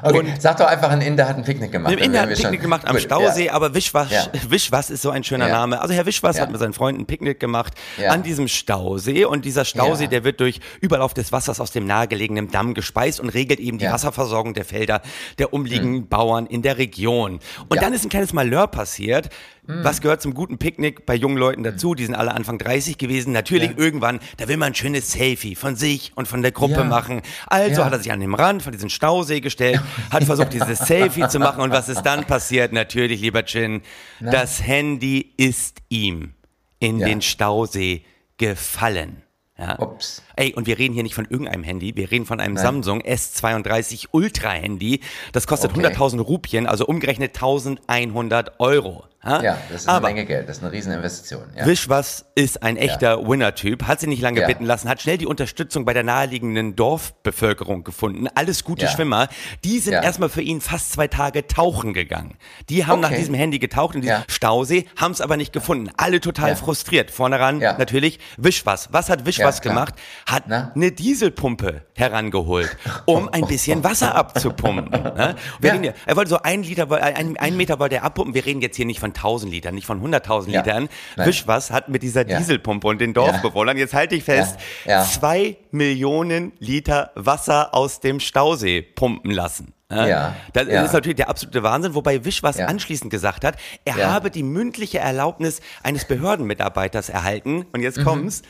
Okay, 0.03 0.19
Und 0.19 0.43
sag 0.43 0.57
doch 0.57 0.67
einfach, 0.67 0.91
ein 0.91 1.01
Inder 1.03 1.29
hat 1.29 1.37
ein 1.37 1.45
Picknick 1.45 1.71
gemacht. 1.73 1.93
dann 1.93 1.99
Inder 1.99 2.23
hat 2.23 2.29
ein 2.31 2.35
Picknick 2.35 2.63
gemacht 2.63 2.87
am 2.87 2.93
Gut, 2.95 3.03
Stausee, 3.03 3.47
ja. 3.47 3.53
aber 3.53 3.75
Wischwas, 3.75 4.11
Ja. 4.11 4.27
Wischwas 4.49 4.91
ist 4.91 5.03
so 5.03 5.11
ein 5.11 5.23
schöner 5.23 5.49
Ja. 5.49 5.55
Name. 5.55 5.81
Also 5.81 5.95
Herr 5.95 6.07
Wischwas 6.07 6.41
hat 6.41 6.51
mit 6.51 6.59
seinen 6.61 6.73
Freunden 6.73 7.03
ein 7.03 7.07
Picknick 7.07 7.39
gemacht 7.39 7.75
an 8.09 8.23
diesem 8.23 8.49
Stausee 8.49 9.25
und 9.25 9.45
dieser 9.45 9.65
Stausee, 9.65 10.07
der 10.09 10.25
wird 10.25 10.41
durch 10.41 10.61
Überlauf 10.81 11.15
des 11.15 11.31
Wassers 11.33 11.61
aus 11.61 11.71
dem 11.71 11.87
nahegelegenen 11.87 12.51
Damm 12.51 12.75
gespeist 12.75 13.21
und 13.21 13.29
regelt 13.31 13.61
eben 13.61 13.79
die. 13.79 13.87
Hm. 13.87 13.93
Wasserversorgung 13.97 14.53
der 14.53 14.65
Felder 14.65 15.01
der 15.39 15.53
umliegenden 15.55 16.09
Bauern 16.09 16.47
in 16.47 16.61
der 16.63 16.77
Region. 16.77 17.39
Und 17.69 17.81
dann 17.81 17.93
ist 17.95 18.05
ein 18.05 18.09
kleines 18.11 18.33
Malheur 18.33 18.67
passiert. 18.67 19.29
Hm. 19.67 19.85
Was 19.85 20.01
gehört 20.01 20.23
zum 20.23 20.33
guten 20.35 20.59
Picknick 20.59 21.07
bei 21.07 21.15
jungen 21.15 21.37
Leuten 21.37 21.63
dazu? 21.63 21.95
Die 21.95 22.05
sind 22.05 22.15
alle 22.15 22.33
Anfang 22.35 22.59
30 22.59 22.99
gewesen. 22.99 23.33
Natürlich 23.33 23.71
Ja. 23.73 23.77
irgendwann, 23.79 24.21
da 24.37 24.47
will 24.49 24.57
man 24.57 24.69
ein 24.69 24.75
schönes 24.75 25.11
Selfie 25.13 25.55
von 25.55 25.77
sich 25.77 26.13
und 26.15 26.29
von 26.29 26.43
der 26.43 26.53
Gruppe 26.53 26.75
Ja. 26.75 26.85
machen. 26.85 27.23
Also 27.47 27.81
Ja. 27.81 27.87
hat 27.87 27.93
er 27.93 27.99
sich 27.99 28.13
an 28.13 28.21
den 28.21 28.35
Rand 28.35 28.63
von 28.63 28.73
diesem 28.73 28.89
Stausee 28.89 29.41
gestellt, 29.41 29.81
hat 30.11 30.25
versucht, 30.25 30.53
dieses 30.53 30.79
Selfie 30.81 31.27
zu 31.29 31.39
machen. 31.39 31.61
Und 31.63 31.73
was 31.73 31.89
ist 31.89 32.03
dann 32.03 32.25
passiert? 32.25 32.73
Natürlich, 32.73 33.21
lieber 33.21 33.45
Chin, 33.45 33.83
das 34.21 34.63
Handy 34.63 35.33
ist 35.37 35.79
ihm 35.89 36.35
in 36.79 36.99
den 36.99 37.23
Stausee 37.23 38.05
gefallen. 38.39 39.23
Ja. 39.59 39.79
Ups. 39.81 40.23
Ey, 40.37 40.53
und 40.53 40.67
wir 40.67 40.79
reden 40.79 40.93
hier 40.93 41.03
nicht 41.03 41.15
von 41.15 41.25
irgendeinem 41.25 41.65
Handy, 41.65 41.97
wir 41.97 42.11
reden 42.11 42.27
von 42.27 42.41
einem 42.41 42.55
Nein. 42.55 42.63
Samsung 42.63 43.01
S32 43.01 44.09
Ultra 44.13 44.51
Handy. 44.51 45.01
Das 45.33 45.47
kostet 45.47 45.71
Okay. 45.71 45.81
100.000 45.87 46.21
Rupien, 46.21 46.67
also 46.67 46.85
umgerechnet 46.87 47.35
1100 47.35 48.61
Euro. 48.61 49.05
Ja, 49.27 49.43
Ja, 49.43 49.59
das 49.71 49.83
ist 49.83 49.89
Aber 49.89 50.07
eine 50.07 50.15
Menge 50.15 50.27
Geld. 50.27 50.49
Das 50.49 50.59
ist 50.59 50.63
eine 50.63 50.73
Rieseninvestition. 50.73 51.43
Ja. 51.57 51.67
Wischwas 51.67 52.27
ist 52.35 52.63
ein 52.63 52.77
echter 52.77 53.27
Winner-Typ, 53.27 53.85
hat 53.87 54.01
sie 54.01 54.07
nicht 54.07 54.23
lange 54.23 54.41
Ja. 54.41 54.47
bitten 54.47 54.65
lassen, 54.65 54.89
hat 54.89 55.03
schnell 55.03 55.19
die 55.19 55.27
Unterstützung 55.27 55.85
bei 55.85 55.93
der 55.93 56.03
naheliegenden 56.05 56.77
Dorfbevölkerung 56.77 57.85
gefunden. 57.85 58.29
Alles 58.35 58.65
gute 58.65 58.85
Ja. 58.87 58.91
Schwimmer. 58.91 59.29
Die 59.65 59.79
sind 59.79 59.95
Ja. 59.95 60.03
erstmal 60.03 60.29
für 60.29 60.43
ihn 60.43 60.61
fast 60.61 60.93
zwei 60.93 61.09
Tage 61.09 61.47
tauchen 61.47 61.93
gegangen. 61.95 62.37
Die 62.69 62.87
haben 62.87 63.01
nach 63.01 63.09
Okay. 63.11 63.19
diesem 63.19 63.35
Handy 63.35 63.59
getaucht 63.59 63.95
in 63.95 64.03
diesem 64.03 64.17
Ja. 64.19 64.25
Stausee, 64.29 64.87
haben 64.97 65.13
es 65.13 65.21
aber 65.21 65.37
nicht 65.37 65.53
gefunden. 65.53 65.91
Alle 65.97 66.21
total 66.21 66.51
Ja. 66.51 66.55
frustriert. 66.57 67.11
Vorne 67.11 67.41
ran 67.41 67.61
Ja. 67.61 67.77
natürlich 67.79 68.19
Wischwas. 68.37 68.89
Was 68.93 69.09
hat 69.11 69.27
Wischwas 69.27 69.57
Ja, 69.59 69.63
gemacht? 69.71 69.95
Hat 70.27 70.45
Na? 70.47 70.73
eine 70.75 70.93
Dieselpumpe 70.93 71.83
herangeholt, 71.95 72.77
um 73.07 73.29
ein 73.29 73.45
bisschen 73.49 73.83
Wasser 73.85 74.15
abzupumpen. 74.15 74.91
ne? 74.91 75.35
Ja. 75.63 75.93
er 76.07 76.17
wollte 76.17 76.31
so 76.31 76.43
ein 76.43 76.63
Liter, 76.63 76.91
ein, 76.91 77.37
ein 77.37 77.57
Meter 77.57 77.79
wollte 77.79 77.97
er 77.97 78.05
abpumpen. 78.05 78.35
Wir 78.35 78.45
reden 78.47 78.61
jetzt 78.61 78.77
hier 78.77 78.87
nicht 78.87 79.01
von 79.01 79.13
1000 79.17 79.53
Litern, 79.53 79.75
nicht 79.75 79.87
von 79.87 80.01
100.000 80.01 80.51
Ja. 80.51 80.61
Litern. 80.63 80.89
Nein. 81.17 81.27
Wischwas 81.27 81.71
hat 81.71 81.89
mit 81.89 82.03
dieser 82.03 82.29
Ja. 82.29 82.39
Dieselpumpe 82.39 82.87
und 82.87 83.01
den 83.01 83.15
Dorfbewohnern, 83.15 83.77
jetzt 83.77 83.95
halte 83.95 84.15
ich 84.15 84.25
fest, 84.25 84.57
zwei 85.13 85.57
Millionen 85.71 86.53
Liter 86.59 87.11
Wasser 87.15 87.75
aus 87.75 88.01
dem 88.01 88.21
Stausee 88.21 88.83
pumpen 88.83 89.31
lassen. 89.31 89.73
Ja. 89.91 90.35
Das 90.53 90.67
Ja. 90.69 90.83
ist 90.83 90.93
natürlich 90.93 91.17
der 91.17 91.29
absolute 91.29 91.63
Wahnsinn, 91.63 91.95
wobei 91.95 92.25
Wischwas 92.25 92.59
Ja. 92.59 92.67
anschließend 92.67 93.11
gesagt 93.11 93.45
hat, 93.45 93.57
er 93.85 93.97
Ja. 93.99 94.11
habe 94.13 94.31
die 94.31 94.43
mündliche 94.43 94.99
Erlaubnis 94.99 95.61
eines 95.83 96.05
Behördenmitarbeiters 96.07 97.09
erhalten, 97.09 97.59
und 97.73 97.77
Mhm. 97.79 97.83
jetzt 97.83 98.03
kommt's, 98.03 98.43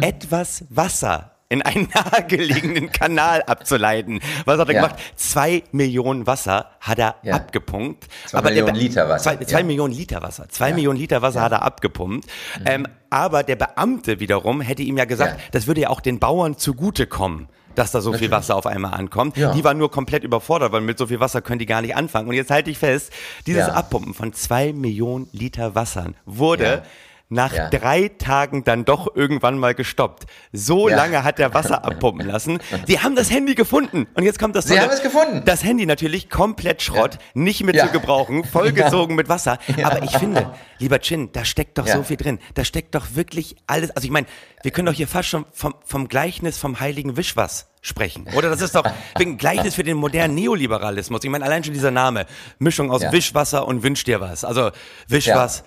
etwas 0.00 0.64
Wasser 0.70 1.31
in 1.52 1.62
einen 1.62 1.88
nahegelegenen 1.94 2.90
Kanal 2.90 3.42
abzuleiten. 3.42 4.20
Was 4.44 4.58
hat 4.58 4.68
er 4.68 4.74
Ja. 4.74 4.80
gemacht? 4.82 5.00
Zwei 5.16 5.62
Millionen 5.72 6.26
Wasser 6.26 6.70
hat 6.80 6.98
er 6.98 7.16
Ja. 7.22 7.34
abgepumpt. 7.34 8.08
Zwei 8.26 8.42
Millionen 8.42 8.72
Be- 8.74 8.78
Liter 8.78 9.08
Wasser, 9.08 9.36
Zwei, 9.36 9.44
zwei 9.44 9.58
ja. 9.60 9.64
Millionen 9.64 9.94
Liter 9.94 10.22
Wasser. 10.22 10.48
Zwei 10.48 10.72
Millionen 10.72 10.98
Liter 10.98 11.22
Wasser 11.22 11.42
hat 11.42 11.52
er 11.52 11.62
abgepumpt. 11.62 12.28
Ähm, 12.64 12.86
aber 13.10 13.42
der 13.42 13.56
Beamte 13.56 14.18
wiederum 14.20 14.60
hätte 14.60 14.82
ihm 14.82 14.96
ja 14.96 15.04
gesagt, 15.04 15.36
Mhm. 15.38 15.42
Das 15.52 15.66
würde 15.66 15.82
ja 15.82 15.90
auch 15.90 16.00
den 16.00 16.18
Bauern 16.18 16.56
zugutekommen. 16.56 17.48
Dass 17.74 17.90
da 17.90 18.02
so 18.02 18.12
viel 18.12 18.30
Wasser 18.30 18.54
auf 18.54 18.66
einmal 18.66 18.92
ankommt. 18.92 19.38
Ja. 19.38 19.54
Die 19.54 19.64
waren 19.64 19.78
nur 19.78 19.90
komplett 19.90 20.24
überfordert, 20.24 20.72
weil 20.72 20.82
mit 20.82 20.98
so 20.98 21.06
viel 21.06 21.20
Wasser 21.20 21.40
können 21.40 21.58
die 21.58 21.64
gar 21.64 21.80
nicht 21.80 21.96
anfangen. 21.96 22.28
Und 22.28 22.34
jetzt 22.34 22.50
halte 22.50 22.70
ich 22.70 22.76
fest, 22.76 23.10
dieses 23.46 23.66
Ja. 23.68 23.72
Abpumpen 23.72 24.12
von 24.12 24.34
zwei 24.34 24.74
Millionen 24.74 25.26
Liter 25.32 25.74
Wassern 25.74 26.14
wurde 26.26 26.64
Ja. 26.64 26.82
Nach 27.32 27.52
Ja. 27.54 27.68
drei 27.70 28.08
Tagen 28.08 28.62
dann 28.62 28.84
doch 28.84 29.08
irgendwann 29.16 29.58
mal 29.58 29.74
gestoppt. 29.74 30.24
So 30.52 30.88
Ja. 30.88 30.96
lange 30.96 31.24
hat 31.24 31.38
der 31.38 31.54
Wasser 31.54 31.84
abpumpen 31.84 32.26
lassen. 32.26 32.58
Sie 32.86 33.00
haben 33.00 33.16
das 33.16 33.30
Handy 33.30 33.54
gefunden. 33.54 34.06
Und 34.14 34.24
jetzt 34.24 34.38
kommt 34.38 34.54
das 34.54 34.66
Sie 34.66 34.74
Tolle. 34.74 34.82
haben 34.82 34.90
es 34.92 35.02
gefunden. 35.02 35.42
Das 35.46 35.64
Handy 35.64 35.86
natürlich 35.86 36.28
komplett 36.30 36.82
Schrott, 36.82 37.18
nicht 37.34 37.64
mehr 37.64 37.74
Ja. 37.74 37.86
zu 37.86 37.92
gebrauchen, 37.92 38.44
vollgesogen 38.44 39.16
mit 39.16 39.28
Wasser. 39.28 39.58
Aber 39.82 40.02
ich 40.02 40.16
finde, 40.18 40.52
lieber 40.78 41.00
Chin, 41.00 41.30
da 41.32 41.44
steckt 41.44 41.78
doch 41.78 41.86
Ja. 41.86 41.96
so 41.96 42.02
viel 42.02 42.16
drin. 42.18 42.38
Da 42.54 42.64
steckt 42.64 42.94
doch 42.94 43.14
wirklich 43.14 43.56
alles. 43.66 43.90
Also 43.92 44.04
ich 44.04 44.10
meine, 44.12 44.26
wir 44.62 44.70
können 44.70 44.86
doch 44.86 44.92
hier 44.94 45.08
fast 45.08 45.28
schon 45.28 45.46
vom, 45.52 45.74
vom 45.84 46.08
Gleichnis 46.08 46.58
vom 46.58 46.80
heiligen 46.80 47.16
Wischwas 47.16 47.68
sprechen. 47.80 48.26
Oder 48.36 48.50
das 48.50 48.60
ist 48.60 48.74
doch 48.76 48.84
ein 49.14 49.38
Gleichnis 49.38 49.74
für 49.74 49.82
den 49.84 49.96
modernen 49.96 50.34
Neoliberalismus. 50.34 51.24
Ich 51.24 51.30
meine, 51.30 51.44
allein 51.44 51.64
schon 51.64 51.72
dieser 51.74 51.90
Name. 51.90 52.26
Mischung 52.58 52.90
aus 52.90 53.02
Ja. 53.02 53.10
Wischwasser 53.12 53.66
und 53.66 53.82
Wünsch 53.82 54.04
dir 54.04 54.20
was. 54.20 54.44
Also 54.44 54.70
Wischwas. 55.08 55.58
Ja. 55.58 55.64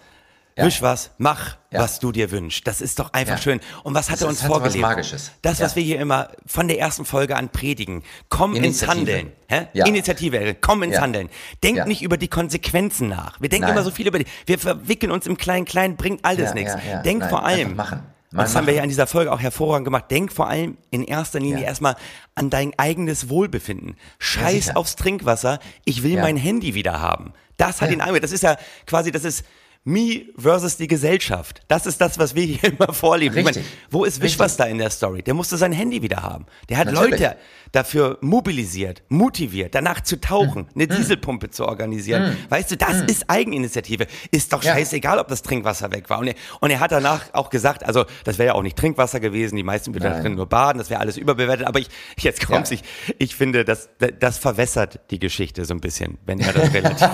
Wisch 0.58 0.82
was, 0.82 1.12
mach, 1.18 1.58
Ja. 1.70 1.82
was 1.82 2.00
du 2.00 2.13
dir 2.13 2.32
wünschst. 2.32 2.65
Das 2.65 2.80
ist 2.80 3.00
doch 3.00 3.12
einfach 3.12 3.36
Ja. 3.36 3.41
schön. 3.41 3.60
Und 3.84 3.94
was 3.94 4.10
hat 4.10 4.15
Das 4.15 4.22
er 4.22 4.28
uns 4.30 4.41
hat 4.44 4.50
was 4.50 4.58
vorgelebt? 4.58 4.82
Magisches. 4.82 5.32
Das, 5.41 5.60
was 5.60 5.72
Ja. 5.72 5.76
wir 5.76 5.84
hier 5.84 6.00
immer 6.00 6.30
von 6.46 6.70
der 6.70 6.80
ersten 6.80 7.04
Folge 7.04 7.36
an 7.36 7.50
predigen. 7.50 8.04
Komm 8.30 8.56
ins. 8.56 8.88
Handeln. 8.88 9.34
Hä? 9.50 9.68
Ja. 9.74 9.86
Initiative, 9.86 10.56
komm 10.62 10.84
ins 10.84 10.96
Ja. 10.96 11.02
Handeln. 11.02 11.30
Denk 11.62 11.78
Ja. 11.78 11.86
nicht 11.86 12.02
über 12.04 12.15
die 12.18 12.30
Konsequenzen 12.30 13.10
nach. 13.10 13.41
Wir 13.41 13.50
denken 13.50 13.63
Nein. 13.68 13.74
immer 13.76 13.84
so 13.84 13.91
viel 13.91 14.08
über 14.08 14.18
die. 14.20 14.26
Wir 14.46 14.58
verwickeln 14.58 15.12
uns 15.12 15.28
im 15.28 15.36
Klein-Klein, 15.36 15.98
bringt 15.98 16.24
alles 16.24 16.50
Ja, 16.50 16.54
nichts. 16.54 16.74
ja, 16.74 16.80
ja. 16.94 17.02
Denk 17.02 17.20
Nein, 17.20 17.30
vor 17.30 17.46
allem. 17.46 17.60
einfach 17.72 17.76
machen. 17.91 18.04
Mal 18.32 18.44
das 18.44 18.56
haben 18.56 18.68
wir 18.68 18.74
ja 18.74 18.84
in 18.84 18.89
dieser 18.89 19.08
Folge 19.08 19.32
auch 19.32 19.39
hervorragend 19.41 19.86
gemacht. 19.86 20.06
Denk 20.10 20.32
vor 20.32 20.48
allem 20.50 20.78
in 20.89 21.04
erster 21.04 21.39
Linie 21.39 21.62
Ja. 21.62 21.68
erstmal 21.68 21.96
an 22.34 22.50
dein 22.50 22.74
eigenes 22.78 23.28
Wohlbefinden. 23.30 23.96
Scheiß 24.20 24.65
sicher. 24.65 24.78
aufs 24.78 24.96
Trinkwasser. 24.96 25.60
Ich 25.86 26.04
will 26.04 26.13
Ja. 26.15 26.22
mein 26.22 26.36
Handy 26.38 26.74
wieder 26.76 27.00
haben. 27.02 27.34
Das 27.58 27.82
hat 27.82 27.89
Ja. 27.89 27.96
ihn 27.96 28.02
angehört. 28.02 28.24
Das 28.26 28.32
ist 28.34 28.44
ja 28.44 28.58
quasi, 28.88 29.12
das 29.12 29.24
ist 29.24 29.46
me 29.86 30.26
versus 30.38 30.78
die 30.78 30.88
Gesellschaft. 30.88 31.62
Das 31.67 31.86
ist 31.86 32.02
das, 32.02 32.17
was 32.19 32.34
wir 32.36 32.43
hier 32.43 32.63
immer 32.78 32.91
vorleben. 32.91 33.38
Ich 33.38 33.45
meine, 33.45 33.63
wo 33.91 34.04
ist 34.04 34.19
Wischwas 34.21 34.58
da 34.58 34.65
in 34.65 34.80
der 34.80 34.89
Story? 34.89 35.21
Der 35.21 35.34
musste 35.36 35.56
sein 35.58 35.71
Handy 35.71 36.02
wieder 36.02 36.24
haben. 36.24 36.45
Der 36.69 36.78
hat 36.78 36.88
Natürlich. 36.91 37.19
Leute 37.21 37.38
dafür 37.71 38.17
mobilisiert, 38.21 39.04
motiviert, 39.10 39.76
danach 39.76 40.02
zu 40.02 40.15
Hm. 40.15 40.21
tauchen, 40.21 40.67
eine 40.74 40.88
Dieselpumpe 40.88 41.50
zu 41.52 41.65
organisieren. 41.67 42.36
Weißt 42.50 42.71
du, 42.71 42.78
das 42.78 43.02
ist 43.02 43.30
Eigeninitiative. 43.30 44.08
Ist 44.32 44.52
doch 44.54 44.63
Ja. 44.63 44.74
scheißegal, 44.74 45.19
ob 45.19 45.28
das 45.28 45.41
Trinkwasser 45.43 45.91
weg 45.91 46.10
war. 46.10 46.19
Und 46.19 46.28
er, 46.28 46.36
und 46.62 46.71
er 46.71 46.80
hat 46.80 46.91
danach 46.91 47.26
auch 47.34 47.50
gesagt, 47.50 47.84
also 47.86 48.06
das 48.24 48.38
wäre 48.39 48.48
ja 48.48 48.54
auch 48.56 48.63
nicht 48.63 48.78
Trinkwasser 48.78 49.19
gewesen, 49.19 49.56
die 49.56 49.63
meisten 49.63 49.93
würden 49.93 50.04
da 50.06 50.19
drin 50.21 50.36
nur 50.36 50.48
baden, 50.48 50.78
das 50.80 50.89
wäre 50.89 51.00
alles 51.02 51.17
überbewertet. 51.17 51.67
Aber 51.67 51.80
ich, 51.80 51.89
jetzt 52.17 52.48
kommt's, 52.48 52.71
Ja. 52.71 52.78
ich, 52.78 53.15
ich 53.19 53.36
finde, 53.36 53.65
das, 53.65 53.89
das 54.19 54.38
verwässert 54.39 55.00
die 55.12 55.19
Geschichte 55.19 55.63
so 55.65 55.74
ein 55.74 55.82
bisschen, 55.82 56.17
wenn 56.26 56.39
er 56.39 56.54
das 56.54 56.74
relativ. 56.74 57.08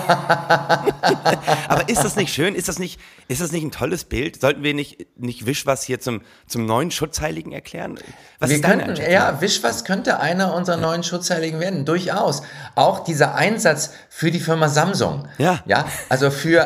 Aber 1.68 1.88
ist 1.88 2.02
das 2.04 2.16
nicht 2.16 2.32
schön? 2.32 2.54
Ist 2.62 2.68
das 2.68 2.78
nicht, 2.78 3.00
ist 3.26 3.40
das 3.40 3.50
nicht 3.50 3.64
ein 3.64 3.72
tolles 3.72 4.04
Bild? 4.04 4.40
Sollten 4.40 4.62
wir 4.62 4.72
nicht, 4.72 5.04
nicht 5.18 5.46
Wischwas 5.46 5.82
hier 5.82 5.98
zum, 5.98 6.20
zum 6.46 6.64
neuen 6.64 6.92
Schutzheiligen 6.92 7.50
erklären? 7.50 7.98
Was 8.38 8.50
wir 8.50 8.56
ist 8.56 8.64
deine 8.64 8.84
könnten, 8.84 9.10
ja, 9.10 9.40
Wischwas 9.40 9.84
könnte 9.84 10.20
einer 10.20 10.54
unserer 10.54 10.76
neuen 10.76 11.02
Schutzheiligen 11.02 11.58
werden, 11.58 11.84
durchaus. 11.84 12.44
Auch 12.76 13.00
dieser 13.02 13.34
Einsatz 13.34 13.94
für 14.08 14.30
die 14.30 14.38
Firma 14.38 14.68
Samsung. 14.68 15.26
Ja. 15.38 15.58
Ja, 15.66 15.86
also 16.08 16.30
für 16.30 16.64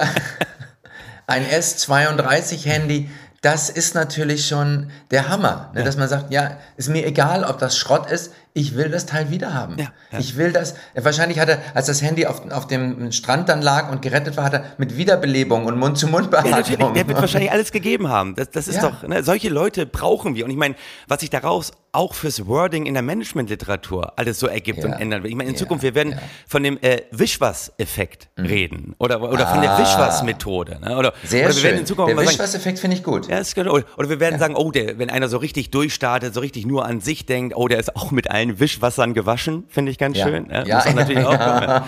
ein 1.26 1.46
S32-Handy, 1.46 3.08
das 3.40 3.70
ist 3.70 3.94
natürlich 3.94 4.46
schon 4.46 4.90
der 5.10 5.30
Hammer, 5.30 5.70
ne, 5.72 5.82
dass 5.82 5.96
man 5.96 6.10
sagt, 6.10 6.30
ja, 6.30 6.58
ist 6.76 6.90
mir 6.90 7.06
egal, 7.06 7.42
ob 7.42 7.58
das 7.58 7.78
Schrott 7.78 8.10
ist, 8.10 8.32
ich 8.56 8.74
will 8.74 8.88
das 8.88 9.04
Teil 9.04 9.30
wieder 9.30 9.52
haben. 9.52 9.76
Ja, 9.78 9.88
ja. 10.10 10.18
Ich 10.18 10.36
will 10.38 10.50
das, 10.50 10.74
wahrscheinlich 10.94 11.38
hat 11.38 11.50
er, 11.50 11.58
als 11.74 11.86
das 11.86 12.00
Handy 12.00 12.24
auf, 12.26 12.50
auf 12.50 12.66
dem 12.66 13.12
Strand 13.12 13.50
dann 13.50 13.60
lag 13.60 13.90
und 13.90 14.00
gerettet 14.00 14.36
war, 14.38 14.44
hat 14.44 14.54
er 14.54 14.64
mit 14.78 14.96
Wiederbelebung 14.96 15.66
und 15.66 15.74
Ja, 15.74 15.80
Mund-zu-Mund-Beatmung. 15.80 16.50
natürlich, 16.52 16.78
der 16.94 17.06
wird 17.06 17.20
wahrscheinlich 17.20 17.52
alles 17.52 17.70
gegeben 17.70 18.08
haben. 18.08 18.34
Das, 18.34 18.50
das 18.50 18.66
ist 18.66 18.76
Ja. 18.76 18.88
doch, 18.88 19.06
ne, 19.06 19.22
solche 19.22 19.50
Leute 19.50 19.84
brauchen 19.84 20.34
wir. 20.36 20.46
Und 20.46 20.50
ich 20.50 20.56
meine, 20.56 20.74
was 21.06 21.20
sich 21.20 21.28
daraus 21.28 21.72
auch 21.92 22.14
fürs 22.14 22.46
Wording 22.46 22.86
in 22.86 22.94
der 22.94 23.02
Managementliteratur 23.02 24.18
alles 24.18 24.38
so 24.38 24.46
ergibt 24.46 24.78
Ja. 24.80 24.86
und 24.86 24.92
ändern 24.94 25.22
wird. 25.22 25.30
Ich 25.30 25.36
meine, 25.36 25.48
in 25.50 25.54
Ja, 25.54 25.60
Zukunft, 25.60 25.82
wir 25.82 25.94
werden 25.94 26.12
ja. 26.12 26.18
von 26.48 26.62
dem 26.62 26.78
äh, 26.82 27.02
Wischwas-Effekt 27.10 28.28
reden 28.38 28.94
oder, 28.98 29.20
oder 29.22 29.46
von 29.46 29.60
der 29.60 29.72
Ah. 29.72 29.78
Wischwas-Methode. 29.80 30.78
Ne? 30.80 30.96
Oder, 30.96 31.12
Sehr 31.24 31.46
oder 31.46 31.48
wir 31.48 31.54
schön. 31.54 31.62
werden 31.64 31.80
in 31.80 31.86
Zukunft 31.86 32.10
der 32.16 32.18
Wischwas-Effekt 32.24 32.78
finde 32.78 32.96
ich 32.96 33.02
gut. 33.02 33.28
ja, 33.28 33.38
ist 33.38 33.54
genau. 33.54 33.78
Oder 33.96 34.08
wir 34.08 34.20
werden 34.20 34.38
sagen, 34.38 34.54
oh, 34.56 34.70
der, 34.70 34.98
wenn 34.98 35.10
einer 35.10 35.28
so 35.28 35.38
richtig 35.38 35.70
durchstartet, 35.70 36.34
so 36.34 36.40
richtig 36.40 36.66
nur 36.66 36.84
an 36.86 37.00
sich 37.00 37.26
denkt, 37.26 37.56
oh, 37.56 37.68
der 37.68 37.78
ist 37.78 37.96
auch 37.96 38.10
mit 38.10 38.30
allen 38.30 38.45
allen 38.46 38.60
Wischwassern 38.60 39.14
gewaschen, 39.14 39.64
finde 39.68 39.90
ich 39.92 39.98
ganz 39.98 40.16
Ja. 40.16 40.26
schön. 40.26 40.46
Ne? 40.46 40.64
Ja, 40.66 40.76
Muss 40.84 40.94
natürlich 40.94 41.24
auch 41.24 41.32
ja. 41.32 41.84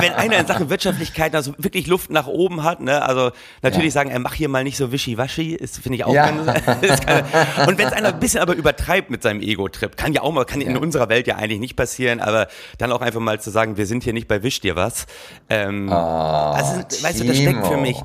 Wenn 0.00 0.12
einer 0.12 0.38
in 0.38 0.46
Sachen 0.46 0.70
Wirtschaftlichkeit 0.70 1.34
also 1.34 1.52
wirklich 1.58 1.86
Luft 1.86 2.10
nach 2.10 2.26
oben 2.26 2.62
hat, 2.62 2.80
ne? 2.80 3.02
also 3.02 3.30
natürlich 3.62 3.86
Ja. 3.94 4.00
sagen, 4.00 4.10
er 4.10 4.18
mach 4.18 4.34
hier 4.34 4.48
mal 4.48 4.64
nicht 4.64 4.76
so 4.76 4.92
wischiwaschi, 4.92 5.54
ist 5.54 5.78
finde 5.78 5.96
ich 5.96 6.04
auch 6.04 6.12
Ja. 6.14 6.26
ganz, 6.30 6.46
keine, 7.06 7.24
Und 7.66 7.78
wenn 7.78 7.86
es 7.88 7.92
einer 7.92 8.08
ein 8.08 8.20
bisschen 8.20 8.40
aber 8.40 8.54
übertreibt 8.54 9.10
mit 9.10 9.22
seinem 9.22 9.40
Ego-Trip, 9.40 9.96
kann 9.96 10.12
ja 10.12 10.22
auch 10.22 10.32
mal, 10.32 10.44
kann 10.44 10.60
in 10.60 10.76
unserer 10.76 11.08
Welt 11.08 11.26
ja 11.26 11.36
eigentlich 11.36 11.60
nicht 11.60 11.76
passieren, 11.76 12.20
aber 12.20 12.48
dann 12.78 12.92
auch 12.92 13.00
einfach 13.00 13.20
mal 13.20 13.40
zu 13.40 13.50
sagen, 13.50 13.76
wir 13.76 13.86
sind 13.86 14.04
hier 14.04 14.12
nicht 14.12 14.28
bei 14.28 14.42
Wisch 14.42 14.60
dir 14.60 14.76
was. 14.76 15.06
Ähm, 15.48 15.90
also, 15.92 16.76
weißt 17.02 17.20
du, 17.20 17.24
da 17.24 17.34
steckt 17.34 17.64
für 17.66 17.70
Timo. 17.70 17.80
mich 17.80 17.96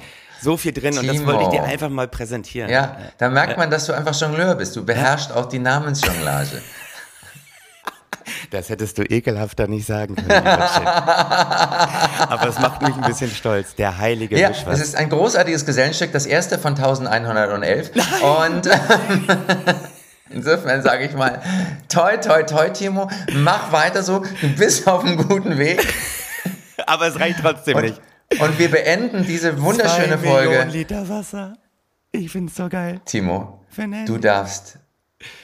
so 0.41 0.55
viel 0.55 0.71
drin 0.71 0.97
und 0.97 1.05
das 1.07 1.25
wollte 1.25 1.43
ich 1.43 1.49
dir 1.49 1.57
Timo. 1.57 1.67
einfach 1.71 1.89
mal 1.89 2.07
präsentieren. 2.07 2.69
Ja, 2.69 2.95
da 3.17 3.29
merkt 3.29 3.57
man, 3.57 3.69
dass 3.69 3.85
du 3.87 3.93
einfach 3.93 4.19
Jongleur 4.19 4.55
bist. 4.55 4.75
Du 4.75 4.85
beherrschst 4.85 5.33
auch 5.33 5.47
die 5.47 5.59
Namensjonglage. 5.59 6.61
Das 8.51 8.69
hättest 8.69 8.97
du 8.97 9.03
ekelhafter 9.03 9.67
nicht 9.67 9.85
sagen 9.85 10.15
können. 10.15 10.29
Aber 12.29 12.47
es 12.47 12.59
macht 12.59 12.81
mich 12.81 12.95
ein 12.95 13.01
bisschen 13.01 13.29
stolz. 13.31 13.75
Der 13.75 13.97
heilige 13.97 14.37
Ja, 14.39 14.49
Wischwas. 14.49 14.79
es 14.79 14.87
ist 14.89 14.95
ein 14.95 15.09
großartiges 15.09 15.65
Gesellenstück, 15.65 16.11
das 16.11 16.25
erste 16.25 16.57
von 16.59 16.73
1111. 16.75 17.91
Und 18.21 18.67
ähm, 18.67 19.27
insofern 20.29 20.81
sage 20.81 21.05
ich 21.05 21.13
mal, 21.13 21.41
toi, 21.87 22.17
toi, 22.17 22.43
toi, 22.43 22.69
Timo, 22.69 23.09
mach 23.33 23.71
weiter 23.71 24.03
so, 24.03 24.19
du 24.41 24.49
bist 24.55 24.87
auf 24.87 25.03
einem 25.03 25.17
guten 25.27 25.57
Weg. 25.57 25.85
Aber 26.87 27.07
es 27.07 27.19
reicht 27.19 27.39
trotzdem 27.41 27.77
Und, 27.77 27.83
nicht. 27.83 28.01
und 28.39 28.57
wir 28.59 28.71
beenden 28.71 29.25
diese 29.25 29.61
wunderschöne 29.61 30.19
Zwei 30.19 30.27
Millionen 30.45 30.55
Folge. 30.61 30.71
Liter 30.77 31.09
Wasser. 31.09 31.57
Ich 32.11 32.31
find's 32.31 32.55
so 32.55 32.69
geil. 32.69 33.01
Timo, 33.05 33.63
du 34.07 34.17
darfst 34.17 34.77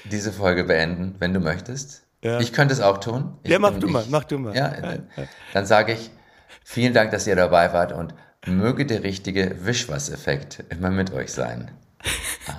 diese 0.06 0.32
Folge 0.32 0.63
beenden, 0.63 1.15
wenn 1.19 1.34
du 1.34 1.39
möchtest. 1.39 2.01
Ja. 2.26 2.40
Ich 2.40 2.52
könnte 2.54 2.74
es 2.74 2.82
auch 2.82 2.98
tun. 2.98 3.38
Ich 3.44 3.52
Ja, 3.52 3.60
mach 3.60 3.78
du 3.80 3.88
mal, 3.88 4.02
ich- 4.04 4.10
mach 4.10 4.24
du 4.24 4.40
mal. 4.40 4.56
Ja, 4.56 4.70
dann, 4.70 5.08
dann 5.54 5.66
sage 5.68 5.94
ich 5.94 6.10
vielen 6.64 6.94
Dank, 6.94 7.12
dass 7.12 7.28
ihr 7.28 7.36
dabei 7.36 7.72
wart 7.72 7.92
und 7.92 8.16
möge 8.48 8.86
der 8.88 9.04
richtige 9.04 9.56
Wischwasseffekt 9.66 10.64
immer 10.70 10.90
mit 10.90 11.12
euch 11.14 11.32
sein. 11.32 11.70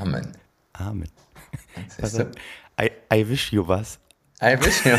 Amen. 0.01 0.33
Amen. 0.73 1.09
Also, 2.01 2.25
du? 2.25 2.31
I, 2.81 2.91
I 3.13 3.29
wish 3.29 3.53
you 3.53 3.67
was. 3.67 3.99
I 4.43 4.57
wish 4.61 4.85
you. 4.85 4.93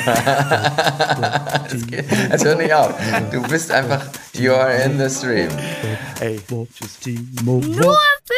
Es 1.74 1.88
geht- 1.88 2.06
Es 2.32 2.44
hört 2.44 2.58
nicht 2.60 2.74
auf. 2.74 2.94
Du 3.32 3.42
bist 3.44 3.72
einfach, 3.72 4.04
you 4.34 4.52
are 4.54 4.74
in 4.84 4.98
the 5.00 5.10
stream. 5.10 5.50
Ey. 6.20 6.40
Timo. 7.02 7.60
Nur 7.60 7.98
für 8.26 8.34